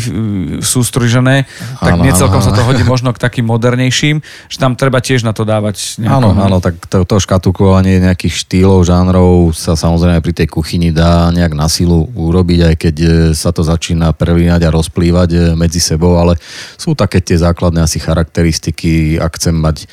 sústružené, 0.63 1.43
tak 1.83 1.99
áno, 1.99 2.03
necelkom 2.07 2.39
áno, 2.39 2.47
sa 2.47 2.55
to 2.55 2.63
hodí 2.63 2.83
možno 2.93 3.11
k 3.11 3.19
takým 3.19 3.45
modernejším, 3.51 4.23
že 4.47 4.57
tam 4.57 4.79
treba 4.79 5.03
tiež 5.03 5.27
na 5.27 5.35
to 5.35 5.43
dávať. 5.43 5.99
Áno, 6.07 6.31
áno, 6.31 6.63
tak 6.63 6.79
to, 6.87 7.03
to 7.03 7.19
škatukovanie 7.19 7.99
nejakých 7.99 8.47
štýlov, 8.47 8.87
žánrov 8.87 9.51
sa 9.51 9.75
samozrejme 9.75 10.23
pri 10.23 10.33
tej 10.33 10.47
kuchyni 10.47 10.95
dá 10.95 11.29
nejak 11.35 11.53
na 11.53 11.67
silu 11.67 12.07
urobiť, 12.15 12.59
aj 12.71 12.75
keď 12.79 12.95
e, 12.95 13.09
sa 13.35 13.51
to 13.51 13.67
začína 13.67 14.15
prelínať 14.15 14.63
a 14.63 14.73
rozplývať 14.73 15.29
e, 15.35 15.37
medzi 15.59 15.83
sebou, 15.83 16.15
ale 16.15 16.39
sú 16.79 16.95
také 16.95 17.19
tie 17.19 17.35
základné 17.35 17.83
asi 17.83 17.99
charakteristiky, 17.99 19.19
ak 19.19 19.35
chcem 19.35 19.55
mať 19.55 19.89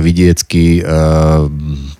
vidiecky, 0.00 0.80
e, 0.80 0.82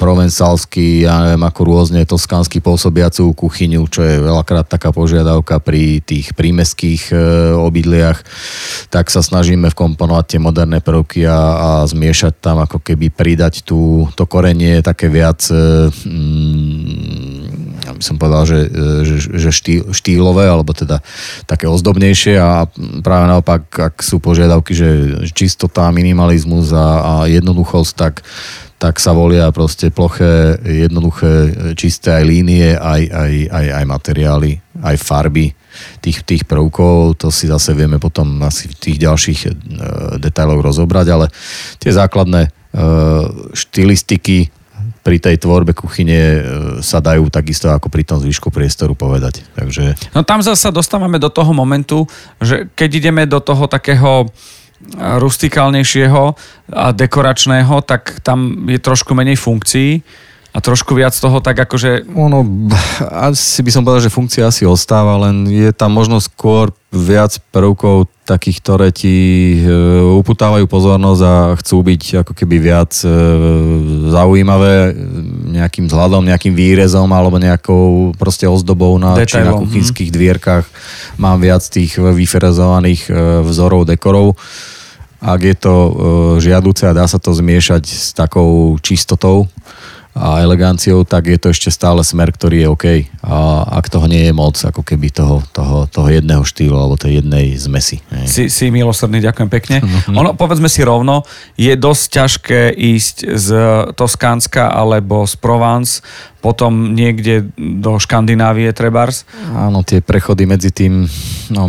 provensalský, 0.00 1.04
ja 1.04 1.28
neviem, 1.28 1.44
ako 1.44 1.60
rôzne 1.66 2.08
toská 2.08 2.38
toskánsky 2.38 2.60
pôsobiacú 2.60 3.32
kuchyňu, 3.32 3.88
čo 3.88 4.04
je 4.04 4.20
veľakrát 4.20 4.68
taká 4.68 4.92
požiadavka 4.92 5.64
pri 5.64 6.04
tých 6.04 6.36
prímeských 6.36 7.08
e, 7.08 7.16
obydliach, 7.56 8.20
tak 8.92 9.08
sa 9.08 9.24
snažíme 9.24 9.72
vkomponovať 9.72 10.36
tie 10.36 10.40
moderné 10.44 10.84
prvky 10.84 11.24
a, 11.24 11.40
a 11.56 11.68
zmiešať 11.88 12.36
tam, 12.36 12.60
ako 12.60 12.84
keby 12.84 13.08
pridať 13.08 13.64
tú, 13.64 14.04
to 14.12 14.28
korenie 14.28 14.84
také 14.84 15.08
viac 15.08 15.40
e, 15.48 15.88
mm, 15.88 17.37
by 17.98 18.04
som 18.06 18.16
povedal, 18.16 18.46
že, 18.46 18.60
e, 18.70 19.02
že, 19.02 19.16
že 19.34 19.50
štýl, 19.50 19.82
štýlové, 19.90 20.46
alebo 20.46 20.70
teda 20.70 21.02
také 21.50 21.66
ozdobnejšie 21.66 22.38
a 22.38 22.70
práve 23.02 23.26
naopak, 23.26 23.66
ak 23.92 24.00
sú 24.00 24.22
požiadavky, 24.22 24.72
že 24.72 24.88
čistota, 25.34 25.90
minimalizmus 25.90 26.70
a, 26.70 26.86
a 27.02 27.12
jednoduchosť, 27.26 27.92
tak 27.98 28.14
tak 28.78 29.02
sa 29.02 29.10
volia 29.10 29.50
proste 29.50 29.90
ploché, 29.90 30.54
jednoduché, 30.62 31.50
čisté 31.74 32.14
aj 32.14 32.24
línie, 32.24 32.78
aj, 32.78 33.02
aj, 33.10 33.32
aj, 33.50 33.66
aj 33.74 33.84
materiály, 33.90 34.62
aj 34.86 34.96
farby 35.02 35.50
tých, 35.98 36.22
tých 36.22 36.42
prvkov. 36.46 37.18
To 37.18 37.34
si 37.34 37.50
zase 37.50 37.74
vieme 37.74 37.98
potom 37.98 38.38
asi 38.46 38.70
v 38.70 38.78
tých 38.78 38.98
ďalších 39.02 39.40
e, 39.42 39.50
detailoch 40.22 40.62
rozobrať, 40.62 41.06
ale 41.10 41.26
tie 41.82 41.90
základné 41.90 42.42
e, 42.46 42.50
štilistiky 43.50 44.46
pri 45.08 45.16
tej 45.16 45.40
tvorbe 45.40 45.72
kuchyne 45.72 46.20
e, 46.20 46.40
sa 46.84 47.00
dajú 47.00 47.32
takisto 47.32 47.72
ako 47.72 47.88
pri 47.88 48.04
tom 48.04 48.20
zvyšku 48.20 48.52
priestoru 48.52 48.92
povedať. 48.92 49.40
Takže... 49.56 50.12
No 50.12 50.20
tam 50.20 50.44
zase 50.44 50.68
dostávame 50.68 51.16
do 51.16 51.32
toho 51.32 51.56
momentu, 51.56 52.04
že 52.44 52.68
keď 52.76 52.90
ideme 52.92 53.22
do 53.24 53.40
toho 53.40 53.64
takého 53.64 54.28
rustikálnejšieho 55.18 56.22
a 56.70 56.86
dekoračného, 56.92 57.82
tak 57.82 58.20
tam 58.20 58.68
je 58.68 58.78
trošku 58.78 59.16
menej 59.16 59.40
funkcií 59.40 60.04
a 60.48 60.64
trošku 60.64 60.96
viac 60.96 61.12
toho 61.12 61.44
tak 61.44 61.60
akože... 61.60 62.08
Ono, 62.16 62.40
asi 63.12 63.60
by 63.60 63.70
som 63.70 63.84
povedal, 63.84 64.08
že 64.08 64.14
funkcia 64.14 64.48
asi 64.48 64.64
ostáva, 64.64 65.20
len 65.28 65.44
je 65.44 65.68
tam 65.76 65.92
možno 65.92 66.24
skôr 66.24 66.72
viac 66.88 67.36
prvkov 67.52 68.08
takých, 68.24 68.64
ktoré 68.64 68.88
ti 68.88 69.16
e, 69.60 69.68
uputávajú 70.24 70.64
pozornosť 70.64 71.20
a 71.20 71.34
chcú 71.60 71.76
byť 71.84 72.02
ako 72.24 72.32
keby 72.32 72.56
viac 72.64 72.96
e, 73.04 73.08
zaujímavé 74.08 74.96
nejakým 75.52 75.84
vzhľadom, 75.84 76.24
nejakým 76.24 76.56
výrezom 76.56 77.08
alebo 77.12 77.36
nejakou 77.36 78.16
proste 78.16 78.48
ozdobou 78.48 78.96
na, 78.96 79.20
či 79.28 79.44
na 79.44 79.52
kuchynských 79.52 80.08
dvierkach. 80.08 80.64
Mám 81.20 81.44
viac 81.44 81.60
tých 81.68 82.00
vyferezovaných 82.00 83.08
e, 83.08 83.10
vzorov, 83.44 83.84
dekorov 83.84 84.32
ak 85.18 85.40
je 85.42 85.56
to 85.58 85.74
žiaduce 86.38 86.86
a 86.86 86.94
dá 86.94 87.02
sa 87.10 87.18
to 87.18 87.34
zmiešať 87.34 87.82
s 87.90 88.14
takou 88.14 88.78
čistotou, 88.78 89.50
a 90.16 90.42
eleganciou, 90.42 91.06
tak 91.06 91.30
je 91.30 91.38
to 91.38 91.54
ešte 91.54 91.70
stále 91.70 92.02
smer, 92.02 92.34
ktorý 92.34 92.64
je 92.64 92.68
OK. 92.68 92.86
A 93.22 93.64
ak 93.78 93.92
toho 93.92 94.10
nie 94.10 94.26
je 94.26 94.34
moc, 94.34 94.58
ako 94.58 94.82
keby 94.82 95.14
toho, 95.14 95.44
toho, 95.54 95.86
toho 95.86 96.08
jedného 96.10 96.42
štýlu 96.42 96.74
alebo 96.74 96.98
tej 96.98 97.22
jednej 97.22 97.54
zmesi. 97.54 98.02
Si, 98.26 98.50
si 98.50 98.72
milosrdný, 98.72 99.22
ďakujem 99.22 99.50
pekne. 99.50 99.76
Ono, 100.18 100.34
povedzme 100.34 100.66
si 100.66 100.82
rovno, 100.82 101.22
je 101.54 101.70
dosť 101.78 102.04
ťažké 102.10 102.60
ísť 102.74 103.16
z 103.36 103.48
Toskánska 103.94 104.74
alebo 104.74 105.22
z 105.28 105.34
Provence 105.38 106.02
potom 106.38 106.94
niekde 106.94 107.50
do 107.58 107.98
Škandinávie 107.98 108.70
trebárs? 108.70 109.26
Áno, 109.58 109.82
tie 109.82 109.98
prechody 109.98 110.46
medzi 110.46 110.70
tým, 110.70 111.02
no, 111.50 111.62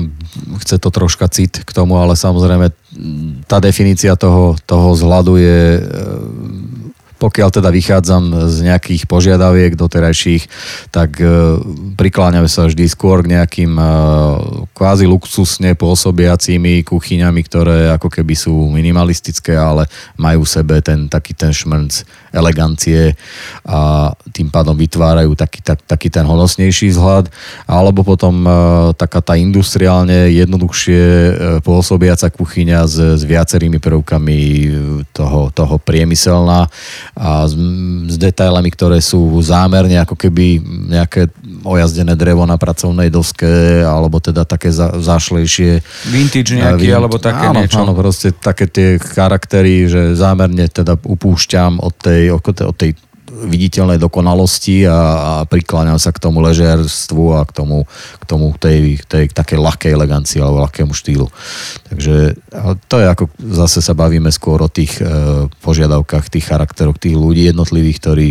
chce 0.62 0.77
to 0.77 0.93
troška 0.93 1.25
cit 1.25 1.65
k 1.65 1.72
tomu, 1.74 1.98
ale 1.98 2.13
samozrejme 2.13 2.69
tá 3.50 3.58
definícia 3.58 4.13
toho, 4.13 4.53
toho 4.69 4.93
zhľadu 4.93 5.34
je 5.41 5.62
pokiaľ 7.19 7.49
teda 7.51 7.69
vychádzam 7.69 8.47
z 8.47 8.57
nejakých 8.71 9.03
požiadaviek 9.05 9.75
doterajších, 9.75 10.47
tak 10.89 11.19
e, 11.19 11.59
prikláňame 11.99 12.47
sa 12.47 12.65
vždy 12.65 12.88
skôr 12.88 13.21
k 13.21 13.35
nejakým 13.35 13.75
e, 13.75 13.85
kvázi 14.71 15.03
luxusne 15.03 15.75
pôsobiacimi 15.75 16.88
kuchyňami, 16.88 17.41
ktoré 17.43 17.91
ako 17.91 18.07
keby 18.07 18.33
sú 18.39 18.71
minimalistické, 18.71 19.59
ale 19.59 19.91
majú 20.15 20.47
v 20.47 20.53
sebe 20.55 20.75
ten 20.79 21.11
taký 21.11 21.35
ten 21.35 21.51
šmrnc 21.51 22.07
elegancie 22.33 23.17
a 23.65 24.12
tým 24.33 24.50
pádom 24.53 24.77
vytvárajú 24.77 25.33
taký, 25.33 25.59
tak, 25.62 25.81
taký 25.86 26.13
ten 26.13 26.25
honosnejší 26.25 26.93
vzhľad. 26.93 27.29
Alebo 27.65 28.05
potom 28.05 28.45
e, 28.45 28.51
taká 28.98 29.21
tá 29.21 29.33
industriálne 29.36 30.29
jednoduchšie 30.33 31.01
pôsobiaca 31.62 32.29
kuchyňa 32.29 32.79
s, 32.86 32.98
s 33.19 33.24
viacerými 33.25 33.77
prvkami 33.81 34.39
toho, 35.13 35.50
toho 35.53 35.75
priemyselná 35.81 36.69
a 37.17 37.29
s, 37.45 37.53
s 38.09 38.15
detailami, 38.15 38.69
ktoré 38.74 39.00
sú 39.03 39.39
zámerne 39.41 40.00
ako 40.01 40.15
keby 40.15 40.62
nejaké 40.89 41.29
ojazdené 41.63 42.15
drevo 42.15 42.45
na 42.48 42.55
pracovnej 42.55 43.12
doske 43.12 43.83
alebo 43.83 44.21
teda 44.24 44.45
také 44.45 44.71
za, 44.71 44.95
zašlejšie. 45.00 45.83
Vintage 46.12 46.55
nejaký 46.55 46.88
vint, 46.88 46.98
alebo 46.98 47.17
také 47.19 47.45
áno, 47.51 47.59
niečo. 47.62 47.81
Áno, 47.83 47.93
proste 47.95 48.31
také 48.31 48.65
tie 48.69 48.89
charaktery, 49.00 49.89
že 49.89 50.01
zámerne 50.15 50.67
teda 50.69 50.95
upúšťam 50.95 51.81
od 51.83 51.93
tej, 51.95 52.18
od 52.27 52.75
tej 52.75 52.91
viditeľnej 53.29 54.01
dokonalosti 54.01 54.89
a, 54.89 54.97
a 54.97 55.33
prikláňam 55.45 56.01
sa 56.01 56.09
k 56.09 56.21
tomu 56.21 56.41
ležerstvu 56.41 57.38
a 57.38 57.45
k 57.45 57.51
tomu, 57.53 57.85
k 58.17 58.23
tomu 58.25 58.57
tej, 58.57 58.99
tej 59.05 59.29
takej 59.29 59.59
ľahkej 59.61 59.91
elegancii 59.93 60.41
alebo 60.41 60.65
ľahkému 60.65 60.91
štýlu. 60.91 61.29
Takže 61.88 62.35
to 62.89 62.95
je 62.97 63.05
ako, 63.05 63.29
zase 63.38 63.85
sa 63.85 63.93
bavíme 63.93 64.33
skôr 64.33 64.59
o 64.65 64.69
tých 64.69 64.97
e, 64.99 65.05
požiadavkách, 65.61 66.33
tých 66.33 66.49
charakteroch, 66.49 66.97
tých 66.97 67.13
ľudí 67.13 67.45
jednotlivých, 67.53 67.97
ktorí 68.01 68.29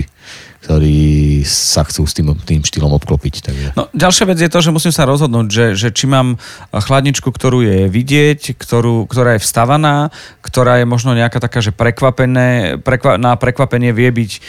ktorí 0.59 1.47
sa 1.47 1.87
chcú 1.87 2.03
s 2.03 2.13
tým, 2.19 2.35
tým 2.43 2.67
štýlom 2.67 2.91
obklopiť. 2.99 3.35
Takže. 3.47 3.67
No, 3.79 3.87
ďalšia 3.95 4.27
vec 4.27 4.39
je 4.43 4.51
to, 4.51 4.59
že 4.59 4.75
musím 4.75 4.91
sa 4.91 5.07
rozhodnúť, 5.07 5.47
že, 5.47 5.67
že 5.79 5.89
či 5.95 6.11
mám 6.11 6.35
chladničku, 6.75 7.31
ktorú 7.31 7.63
je 7.63 7.79
vidieť, 7.87 8.59
ktorú, 8.59 9.07
ktorá 9.07 9.39
je 9.39 9.45
vstavaná, 9.47 10.11
ktorá 10.43 10.83
je 10.83 10.87
možno 10.91 11.15
nejaká 11.15 11.39
taká, 11.39 11.63
že 11.63 11.71
prekvapené, 11.71 12.83
prekva, 12.83 13.17
na 13.17 13.39
prekvapenie 13.39 13.95
vie 13.95 14.11
byť 14.11 14.31
e, 14.35 14.41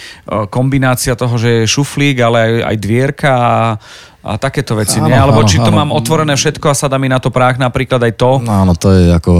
kombinácia 0.50 1.14
toho, 1.14 1.38
že 1.38 1.64
je 1.64 1.72
šuflík, 1.72 2.18
ale 2.26 2.38
aj, 2.42 2.54
aj 2.74 2.76
dvierka 2.82 3.32
a 3.32 3.58
a 4.30 4.38
takéto 4.38 4.78
veci, 4.78 5.02
áno, 5.02 5.10
nie? 5.10 5.18
Alebo 5.18 5.42
áno, 5.42 5.50
či 5.50 5.58
to 5.58 5.74
áno. 5.74 5.80
mám 5.82 5.90
otvorené 5.90 6.38
všetko 6.38 6.70
a 6.70 6.78
sa 6.78 6.86
dá 6.86 7.02
mi 7.02 7.10
na 7.10 7.18
to 7.18 7.34
práh 7.34 7.58
napríklad 7.58 7.98
aj 8.06 8.14
to? 8.14 8.38
Áno, 8.46 8.78
to 8.78 8.94
je 8.94 9.10
ako 9.10 9.34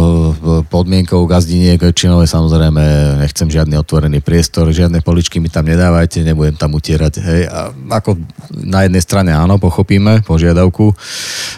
podmienkou 0.66 1.22
gazdiniek 1.30 1.78
väčšinou 1.78 2.26
samozrejme 2.26 2.82
nechcem 3.22 3.46
žiadny 3.54 3.78
otvorený 3.78 4.26
priestor, 4.26 4.74
žiadne 4.74 5.06
poličky 5.06 5.38
mi 5.38 5.54
tam 5.54 5.70
nedávajte, 5.70 6.26
nebudem 6.26 6.58
tam 6.58 6.74
utierať. 6.74 7.14
Hej. 7.22 7.42
A 7.54 7.70
ako 8.02 8.18
na 8.50 8.90
jednej 8.90 9.06
strane 9.06 9.32
áno, 9.38 9.62
pochopíme 9.62 10.26
požiadavku, 10.26 10.98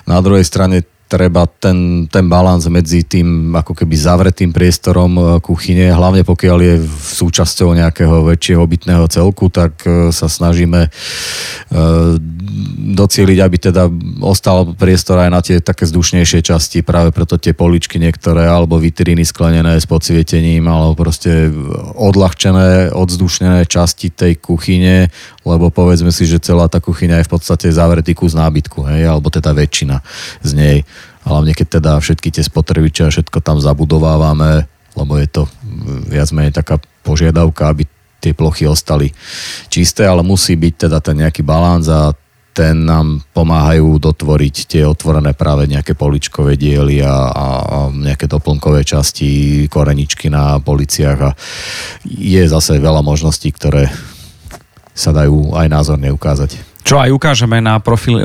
na 0.04 0.20
druhej 0.20 0.44
strane 0.44 0.84
treba 1.12 1.44
ten, 1.44 2.08
ten 2.08 2.32
balans 2.32 2.64
medzi 2.72 3.04
tým 3.04 3.52
ako 3.52 3.76
keby 3.76 3.96
zavretým 4.00 4.56
priestorom 4.56 5.12
e, 5.20 5.24
kuchyne, 5.44 5.92
hlavne 5.92 6.24
pokiaľ 6.24 6.58
je 6.64 6.76
súčasťou 7.20 7.76
nejakého 7.76 8.32
väčšieho 8.32 8.64
bytného 8.64 9.12
celku, 9.12 9.52
tak 9.52 9.84
e, 9.84 10.16
sa 10.16 10.32
snažíme 10.32 10.88
e, 10.88 10.90
docieliť, 12.96 13.38
aby 13.44 13.58
teda 13.60 13.92
ostal 14.24 14.72
priestor 14.72 15.20
aj 15.20 15.30
na 15.36 15.44
tie 15.44 15.60
také 15.60 15.84
zdušnejšie 15.84 16.40
časti, 16.48 16.80
práve 16.80 17.12
preto 17.12 17.36
tie 17.36 17.52
poličky 17.52 18.00
niektoré, 18.00 18.48
alebo 18.48 18.80
vitriny 18.80 19.28
sklenené 19.28 19.76
s 19.76 19.84
podsvietením, 19.84 20.64
alebo 20.64 20.96
proste 20.96 21.52
odľahčené, 22.00 22.96
odzdušnené 22.96 23.68
časti 23.68 24.16
tej 24.16 24.40
kuchyne, 24.40 25.12
lebo 25.44 25.68
povedzme 25.68 26.16
si, 26.16 26.24
že 26.24 26.40
celá 26.40 26.72
tá 26.72 26.80
kuchyňa 26.80 27.20
je 27.20 27.28
v 27.28 27.34
podstate 27.36 27.68
zavretý 27.68 28.16
kus 28.16 28.32
nábytku, 28.32 28.88
hej, 28.88 29.12
alebo 29.12 29.28
teda 29.28 29.52
väčšina 29.52 30.00
z 30.40 30.52
nej. 30.56 30.78
Hlavne 31.32 31.56
keď 31.56 31.68
teda 31.80 31.92
všetky 32.04 32.28
tie 32.28 32.44
spotrebiče 32.44 33.08
a 33.08 33.14
všetko 33.14 33.40
tam 33.40 33.64
zabudovávame, 33.64 34.68
lebo 35.00 35.16
je 35.16 35.28
to 35.32 35.48
viac 36.12 36.28
menej 36.36 36.52
taká 36.52 36.76
požiadavka, 37.08 37.72
aby 37.72 37.88
tie 38.20 38.36
plochy 38.36 38.68
ostali 38.68 39.16
čisté, 39.72 40.06
ale 40.06 40.22
musí 40.22 40.60
byť 40.60 40.74
teda 40.88 41.00
ten 41.00 41.24
nejaký 41.24 41.42
balans 41.42 41.88
a 41.88 42.12
ten 42.52 42.84
nám 42.84 43.24
pomáhajú 43.32 43.96
dotvoriť 43.96 44.56
tie 44.68 44.84
otvorené 44.84 45.32
práve 45.32 45.72
nejaké 45.72 45.96
poličkové 45.96 46.60
diely 46.60 47.00
a, 47.00 47.32
a, 47.32 47.48
a 47.64 47.78
nejaké 47.96 48.28
doplnkové 48.28 48.84
časti, 48.84 49.66
koreničky 49.72 50.28
na 50.28 50.60
policiach 50.60 51.20
a 51.24 51.32
je 52.04 52.44
zase 52.44 52.76
veľa 52.76 53.00
možností, 53.00 53.56
ktoré 53.56 53.88
sa 54.92 55.16
dajú 55.16 55.56
aj 55.56 55.68
názorne 55.72 56.12
ukázať 56.12 56.71
čo 56.82 56.98
aj 56.98 57.14
ukážeme 57.14 57.62
na 57.62 57.78
profil 57.78 58.18
e, 58.18 58.24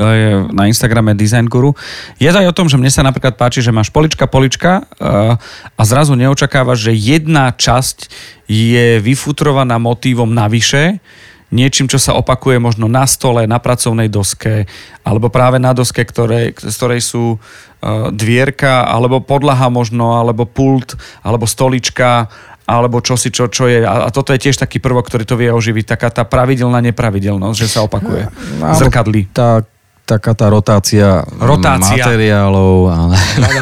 na 0.49 0.65
Instagrame 0.65 1.13
Design 1.13 1.45
Guru. 1.45 1.77
Je 2.17 2.29
to 2.29 2.41
aj 2.41 2.49
o 2.49 2.57
tom, 2.57 2.67
že 2.67 2.77
mne 2.77 2.89
sa 2.89 3.05
napríklad 3.05 3.37
páči, 3.37 3.61
že 3.61 3.75
máš 3.75 3.93
polička, 3.93 4.25
polička 4.25 4.81
e, 4.97 5.41
a 5.77 5.81
zrazu 5.85 6.17
neočakávaš, 6.17 6.89
že 6.89 6.93
jedna 6.97 7.53
časť 7.53 8.09
je 8.49 8.97
vyfutrovaná 9.03 9.77
motívom 9.77 10.31
navyše, 10.31 11.03
niečím, 11.51 11.87
čo 11.87 11.99
sa 11.99 12.15
opakuje 12.15 12.59
možno 12.59 12.91
na 12.91 13.07
stole, 13.07 13.47
na 13.47 13.59
pracovnej 13.59 14.11
doske, 14.11 14.67
alebo 15.07 15.31
práve 15.31 15.59
na 15.63 15.71
doske, 15.71 16.03
ktoré, 16.03 16.51
z 16.51 16.75
ktorej 16.75 17.01
sú 17.03 17.39
uh, 17.39 18.11
dvierka, 18.11 18.83
alebo 18.83 19.23
podlaha 19.23 19.71
možno, 19.71 20.19
alebo 20.19 20.43
pult, 20.43 20.99
alebo 21.23 21.47
stolička, 21.47 22.27
alebo 22.67 22.99
čo 22.99 23.15
si, 23.15 23.31
čo, 23.31 23.47
čo 23.47 23.71
je. 23.71 23.87
A, 23.87 24.05
a 24.05 24.09
toto 24.11 24.35
je 24.35 24.43
tiež 24.43 24.59
taký 24.59 24.83
prvok, 24.83 25.07
ktorý 25.07 25.23
to 25.23 25.39
vie 25.39 25.47
oživiť, 25.47 25.95
taká 25.95 26.11
tá 26.11 26.27
pravidelná 26.27 26.83
nepravidelnosť, 26.83 27.57
že 27.57 27.67
sa 27.71 27.87
opakuje. 27.87 28.27
Zrkadlí. 28.59 29.31
Tá 29.31 29.63
taká 30.07 30.31
tá 30.31 30.47
rotácia, 30.47 31.27
rotácia. 31.35 31.99
materiálov. 31.99 32.87
Ale... 32.87 33.15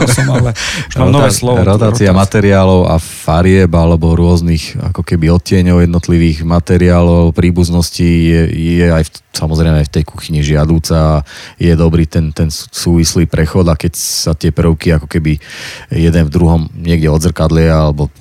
som, 0.05 0.29
ale 0.29 0.53
už 0.53 0.95
mám 1.01 1.09
nové 1.17 1.29
slovo. 1.33 1.57
Rotácia, 1.57 1.73
rotácia 1.73 2.11
materiálov 2.13 2.81
a 2.85 3.01
farieb 3.01 3.73
alebo 3.73 4.13
rôznych 4.13 4.77
ako 4.93 5.01
keby 5.01 5.33
odtieňov 5.33 5.81
jednotlivých 5.89 6.45
materiálov, 6.45 7.33
príbuznosti 7.33 8.05
je, 8.05 8.41
je 8.53 8.85
aj 8.93 9.09
v, 9.09 9.11
samozrejme 9.33 9.81
aj 9.81 9.87
v 9.89 9.93
tej 9.97 10.03
kuchyni 10.05 10.45
žiadúca. 10.45 11.25
Je 11.57 11.73
dobrý 11.73 12.05
ten, 12.05 12.29
ten 12.29 12.53
súvislý 12.53 13.25
prechod 13.25 13.65
a 13.65 13.73
keď 13.73 13.97
sa 13.97 14.37
tie 14.37 14.53
prvky 14.53 15.01
ako 15.01 15.09
keby 15.09 15.41
jeden 15.89 16.23
v 16.29 16.33
druhom 16.33 16.69
niekde 16.77 17.09
odzrkadlia 17.09 17.89
alebo 17.89 18.13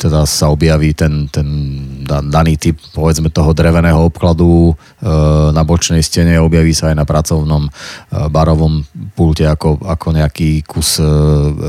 teda 0.00 0.24
sa 0.24 0.48
objaví 0.48 0.96
ten, 0.96 1.28
ten 1.28 1.44
daný 2.08 2.56
typ 2.56 2.80
povedzme 2.96 3.28
toho 3.28 3.52
dreveného 3.52 4.08
obkladu 4.08 4.72
e, 4.72 4.74
na 5.52 5.60
bočnej 5.60 6.00
stene, 6.00 6.40
objaví 6.40 6.72
sa 6.72 6.88
aj 6.88 6.96
na 6.96 7.04
pracovnom 7.04 7.68
e, 7.68 7.70
barovom 8.32 8.80
pulte 9.12 9.44
ako, 9.44 9.84
ako 9.84 10.08
nejaký 10.16 10.64
kus 10.64 10.96
e, 10.96 11.04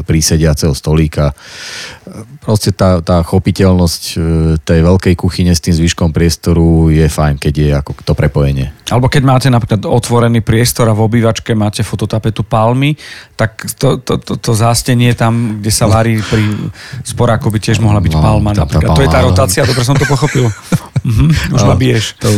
prísediaceho 0.07 0.71
stolíka. 0.71 1.35
Proste 2.39 2.71
tá, 2.71 3.03
tá 3.03 3.19
chopiteľnosť 3.19 4.01
tej 4.63 4.79
veľkej 4.81 5.13
kuchyne 5.19 5.51
s 5.51 5.61
tým 5.61 5.75
zvyškom 5.75 6.15
priestoru 6.15 6.89
je 6.89 7.05
fajn, 7.05 7.35
keď 7.37 7.53
je 7.53 7.69
ako 7.75 7.91
to 8.01 8.13
prepojenie. 8.15 8.80
Alebo 8.91 9.07
keď 9.07 9.23
máte 9.23 9.47
napríklad 9.47 9.87
otvorený 9.87 10.43
priestor 10.43 10.91
a 10.91 10.93
v 10.93 11.07
obývačke 11.07 11.55
máte 11.55 11.79
fototapetu 11.81 12.43
palmy, 12.43 12.99
tak 13.39 13.63
to, 13.79 14.03
to, 14.03 14.19
to, 14.19 14.35
to 14.35 14.51
zástenie 14.51 15.15
tam, 15.15 15.63
kde 15.63 15.71
sa 15.71 15.87
varí 15.87 16.19
pri 16.19 16.43
sporáku 17.07 17.47
by 17.47 17.59
tiež 17.63 17.79
mohla 17.79 18.03
byť 18.03 18.13
no, 18.13 18.21
palma. 18.21 18.51
Tá. 18.51 18.67
Tá 18.67 18.83
palma, 18.83 18.97
to 18.99 19.01
je 19.01 19.09
tá 19.09 19.19
rotácia, 19.23 19.61
dobre 19.63 19.87
som 19.87 19.95
to 19.95 20.03
pochopil. 20.03 20.51
Mm-hmm, 21.01 21.57
už 21.57 21.61
no, 21.63 21.69
ma 21.71 21.75
biješ. 21.79 22.13
To, 22.21 22.29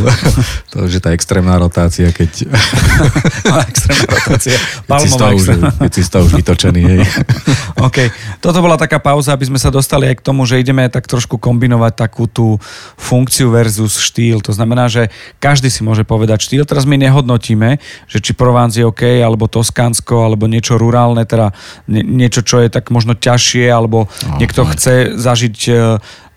to, 0.71 0.77
že 0.87 1.03
tá 1.03 1.11
extrémna 1.11 1.59
rotácia, 1.59 2.07
keď... 2.15 2.47
no, 3.51 3.59
extrémna 3.59 4.07
rotácia. 4.07 4.55
Už, 4.87 5.47
keď 5.83 5.91
si 5.91 6.01
z 6.05 6.09
toho 6.13 6.23
už 6.23 6.33
vytočený. 6.39 6.81
Hej. 6.85 6.99
OK. 7.87 8.07
Toto 8.39 8.63
bola 8.63 8.79
taká 8.79 9.03
pauza, 9.03 9.35
aby 9.35 9.51
sme 9.51 9.59
sa 9.59 9.67
dostali 9.67 10.07
aj 10.07 10.23
k 10.23 10.25
tomu, 10.25 10.47
že 10.47 10.63
ideme 10.63 10.87
tak 10.87 11.11
trošku 11.11 11.35
kombinovať 11.35 11.93
takú 12.07 12.31
tú 12.31 12.55
funkciu 12.95 13.51
versus 13.51 13.99
štýl. 13.99 14.39
To 14.47 14.55
znamená, 14.55 14.87
že 14.87 15.11
každý 15.43 15.67
si 15.67 15.83
môže 15.83 16.07
povedať 16.07 16.42
štýl. 16.43 16.67
Teraz 16.67 16.83
my 16.83 16.99
nehodnotíme, 16.99 17.79
že 18.11 18.17
či 18.19 18.35
Provence 18.35 18.75
je 18.75 18.83
OK, 18.83 19.23
alebo 19.23 19.47
Toskánsko, 19.47 20.27
alebo 20.27 20.51
niečo 20.51 20.75
rurálne, 20.75 21.23
teda 21.23 21.55
niečo, 21.87 22.43
čo 22.43 22.59
je 22.59 22.67
tak 22.67 22.91
možno 22.91 23.15
ťažšie, 23.15 23.71
alebo 23.71 24.11
no, 24.27 24.37
niekto 24.43 24.67
chce 24.67 25.15
zažiť 25.15 25.57
e, 25.71 25.73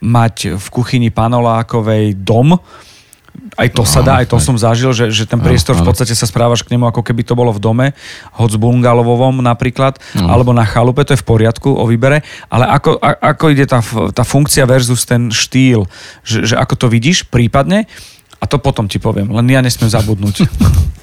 mať 0.06 0.54
v 0.54 0.66
kuchyni 0.70 1.10
panolákovej 1.10 2.14
dom, 2.14 2.62
aj 3.56 3.68
to 3.72 3.84
sa 3.88 4.00
dá, 4.04 4.20
aj 4.20 4.28
to 4.32 4.38
som 4.40 4.56
zažil, 4.56 4.92
že, 4.92 5.08
že 5.12 5.24
ten 5.24 5.40
priestor 5.40 5.76
v 5.76 5.84
podstate 5.86 6.12
sa 6.12 6.28
správaš 6.28 6.64
k 6.64 6.76
nemu, 6.76 6.88
ako 6.88 7.00
keby 7.00 7.24
to 7.24 7.36
bolo 7.36 7.52
v 7.52 7.60
dome, 7.60 7.86
hoď 8.36 8.50
z 8.56 8.58
bungalovovom 8.60 9.40
napríklad, 9.40 9.96
uh-huh. 9.96 10.28
alebo 10.28 10.52
na 10.52 10.64
chalupe, 10.68 11.04
to 11.04 11.16
je 11.16 11.22
v 11.22 11.28
poriadku 11.28 11.68
o 11.72 11.84
výbere, 11.88 12.20
ale 12.52 12.68
ako, 12.68 13.00
ako 13.00 13.44
ide 13.52 13.64
tá, 13.68 13.80
tá 14.12 14.24
funkcia 14.24 14.68
versus 14.68 15.08
ten 15.08 15.32
štýl, 15.32 15.88
že, 16.20 16.52
že 16.52 16.54
ako 16.56 16.74
to 16.76 16.86
vidíš 16.92 17.28
prípadne, 17.28 17.88
a 18.46 18.48
to 18.48 18.62
potom 18.62 18.86
ti 18.86 19.02
poviem, 19.02 19.26
len 19.34 19.46
ja 19.50 19.58
nesmiem 19.58 19.90
zabudnúť. 19.90 20.46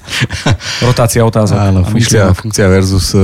Rotácia 0.88 1.20
otázok. 1.20 1.60
Áno, 1.60 1.84
funkcia, 1.84 2.32
funkcia 2.32 2.72
versus 2.72 3.12
e, 3.12 3.20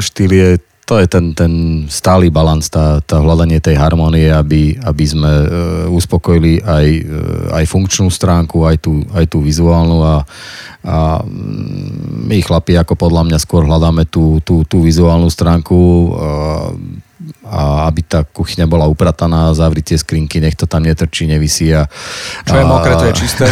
štýl 0.00 0.32
je 0.32 0.48
to 0.84 1.00
je 1.00 1.06
ten, 1.08 1.32
ten 1.32 1.52
stály 1.88 2.28
balans, 2.28 2.68
tá, 2.68 3.00
tá 3.00 3.16
hľadanie 3.16 3.56
tej 3.56 3.80
harmonie, 3.80 4.28
aby, 4.28 4.76
aby 4.84 5.04
sme 5.08 5.32
e, 5.32 5.46
uspokojili 5.88 6.60
aj, 6.60 6.86
e, 6.86 7.02
aj 7.56 7.64
funkčnú 7.64 8.12
stránku, 8.12 8.68
aj 8.68 8.84
tú, 8.84 9.00
aj 9.16 9.24
tú 9.32 9.40
vizuálnu 9.40 10.04
a, 10.04 10.28
a 10.84 11.24
mm, 11.24 12.28
my 12.28 12.38
chlapi 12.44 12.76
ako 12.76 13.00
podľa 13.00 13.32
mňa 13.32 13.38
skôr 13.40 13.64
hľadáme 13.64 14.04
tú, 14.04 14.44
tú, 14.44 14.68
tú 14.68 14.84
vizuálnu 14.84 15.32
stránku 15.32 15.80
a, 15.80 16.30
a 17.48 17.60
aby 17.88 18.04
tá 18.04 18.20
kuchyňa 18.28 18.68
bola 18.68 18.84
uprataná, 18.84 19.56
zavrieť 19.56 19.96
tie 19.96 19.98
skrinky, 20.04 20.36
nech 20.36 20.52
to 20.52 20.68
tam 20.68 20.84
netrčí, 20.84 21.24
nevisí. 21.24 21.72
A, 21.72 21.88
Čo 22.44 22.60
je 22.60 22.64
mokré, 22.68 22.92
to 23.00 23.08
je 23.08 23.24
čisté. 23.24 23.48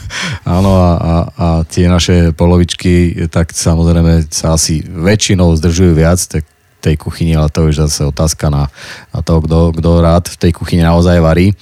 Áno 0.48 0.80
a, 0.80 0.90
a, 0.96 1.14
a 1.36 1.46
tie 1.68 1.92
naše 1.92 2.32
polovičky, 2.32 3.28
tak 3.28 3.52
samozrejme 3.52 4.32
sa 4.32 4.56
asi 4.56 4.80
väčšinou 4.80 5.52
zdržujú 5.60 5.92
viac, 5.92 6.16
tak 6.24 6.48
tej 6.80 6.96
kuchyni, 6.96 7.36
ale 7.36 7.52
to 7.52 7.68
je 7.68 7.76
zase 7.76 8.02
otázka 8.08 8.48
na, 8.48 8.72
na 9.12 9.20
to, 9.20 9.44
kto, 9.44 9.76
kto 9.76 9.90
rád 10.00 10.24
v 10.32 10.36
tej 10.40 10.52
kuchyni 10.56 10.80
naozaj 10.80 11.20
varí. 11.20 11.52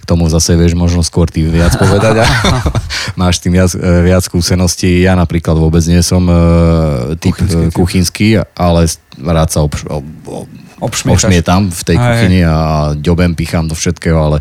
K 0.00 0.04
tomu 0.08 0.26
zase 0.32 0.56
vieš 0.56 0.72
možno 0.72 1.04
skôr 1.04 1.28
ty 1.28 1.44
viac 1.44 1.76
povedať 1.76 2.24
a 2.24 2.26
máš 3.20 3.44
tým 3.44 3.54
viac, 3.54 3.70
viac 3.78 4.24
skúseností. 4.24 5.04
Ja 5.04 5.12
napríklad 5.12 5.60
vôbec 5.60 5.84
nie 5.84 6.00
som 6.00 6.24
uh, 6.26 7.14
typ 7.20 7.36
kuchynský, 7.36 7.70
kuchynský 7.76 8.28
ale 8.56 8.88
rád 9.20 9.48
sa 9.52 9.60
obš- 9.62 9.86
ob, 9.86 10.04
ob, 10.26 10.48
ošmietam 10.82 11.70
v 11.70 11.82
tej 11.86 11.96
kuchyni 11.96 12.40
a 12.42 12.90
ďobem, 12.98 13.38
pichám 13.38 13.70
do 13.70 13.78
všetkého, 13.78 14.18
ale, 14.18 14.38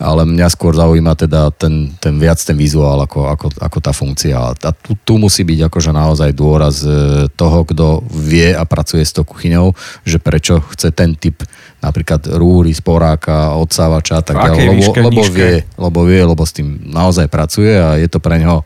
ale 0.00 0.24
mňa 0.24 0.48
skôr 0.48 0.72
zaujíma 0.72 1.12
teda 1.12 1.52
ten, 1.52 1.92
ten 2.00 2.16
viac 2.16 2.40
ten 2.40 2.56
vizuál 2.56 3.04
ako, 3.04 3.28
ako, 3.28 3.46
ako 3.60 3.78
tá 3.84 3.92
funkcia. 3.92 4.36
A 4.56 4.70
tu, 4.72 4.96
tu 5.04 5.20
musí 5.20 5.44
byť 5.44 5.68
akože 5.68 5.90
naozaj 5.92 6.30
dôraz 6.32 6.80
e, 6.80 7.28
toho, 7.36 7.68
kto 7.68 8.00
vie 8.08 8.56
a 8.56 8.64
pracuje 8.64 9.04
s 9.04 9.12
tou 9.12 9.28
kuchyňou, 9.28 9.76
že 10.08 10.16
prečo 10.16 10.64
chce 10.72 10.96
ten 10.96 11.12
typ 11.12 11.44
napríklad 11.84 12.24
rúry, 12.34 12.72
sporáka, 12.72 13.54
odsávača 13.60 14.24
tak 14.24 14.40
ďalej, 14.40 14.66
lebo, 14.72 14.90
lebo, 15.12 15.22
vie, 15.28 15.62
lebo 15.76 15.98
vie, 16.08 16.20
lebo 16.24 16.42
s 16.42 16.56
tým 16.56 16.88
naozaj 16.88 17.28
pracuje 17.28 17.76
a 17.76 18.00
je 18.00 18.08
to 18.08 18.18
pre 18.18 18.40
neho 18.40 18.64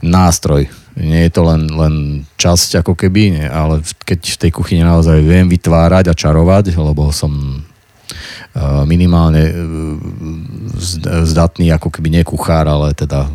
nástroj 0.00 0.79
nie 0.98 1.26
je 1.26 1.30
to 1.30 1.42
len, 1.46 1.70
len 1.70 1.94
časť 2.38 2.82
ako 2.82 2.98
keby, 2.98 3.22
nie, 3.36 3.46
ale 3.46 3.84
keď 4.02 4.20
v 4.24 4.40
tej 4.46 4.50
kuchyni 4.50 4.82
naozaj 4.82 5.22
viem 5.22 5.46
vytvárať 5.46 6.10
a 6.10 6.14
čarovať, 6.14 6.74
lebo 6.74 7.10
som 7.14 7.62
Eh, 8.50 8.82
minimálne 8.82 9.46
eh, 9.46 9.54
zdatný 11.22 11.70
ako 11.70 11.86
keby 11.94 12.18
nie 12.18 12.26
kuchár, 12.26 12.66
ale 12.66 12.90
teda 12.98 13.30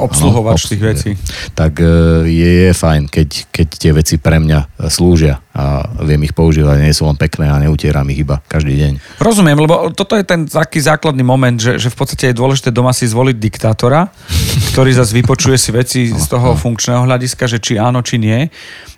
obsluhovač 0.00 0.72
tých 0.72 0.80
vecí. 0.80 1.10
Tak 1.52 1.84
eh, 1.84 2.24
je, 2.32 2.50
je 2.64 2.72
fajn, 2.72 3.12
keď, 3.12 3.28
keď 3.52 3.68
tie 3.76 3.92
veci 3.92 4.16
pre 4.16 4.40
mňa 4.40 4.88
slúžia 4.88 5.44
a 5.52 5.84
viem 6.00 6.24
ich 6.24 6.32
používať, 6.32 6.80
nie 6.80 6.96
sú 6.96 7.04
len 7.04 7.20
pekné 7.20 7.52
a 7.52 7.60
neutieram 7.60 8.08
ich 8.08 8.24
iba 8.24 8.40
každý 8.48 8.72
deň. 8.72 8.92
Rozumiem, 9.20 9.60
lebo 9.60 9.92
toto 9.92 10.16
je 10.16 10.24
ten 10.24 10.48
taký 10.48 10.80
základný 10.80 11.20
moment, 11.20 11.60
že, 11.60 11.76
že 11.76 11.92
v 11.92 11.96
podstate 12.00 12.32
je 12.32 12.40
dôležité 12.40 12.72
doma 12.72 12.96
si 12.96 13.04
zvoliť 13.04 13.36
diktátora, 13.36 14.08
ktorý 14.74 14.90
zase 14.90 15.14
vypočuje 15.14 15.54
si 15.54 15.70
veci 15.70 16.00
z 16.10 16.26
toho 16.26 16.58
funkčného 16.58 17.06
hľadiska, 17.06 17.46
že 17.46 17.62
či 17.62 17.78
áno, 17.78 18.02
či 18.02 18.18
nie. 18.18 18.50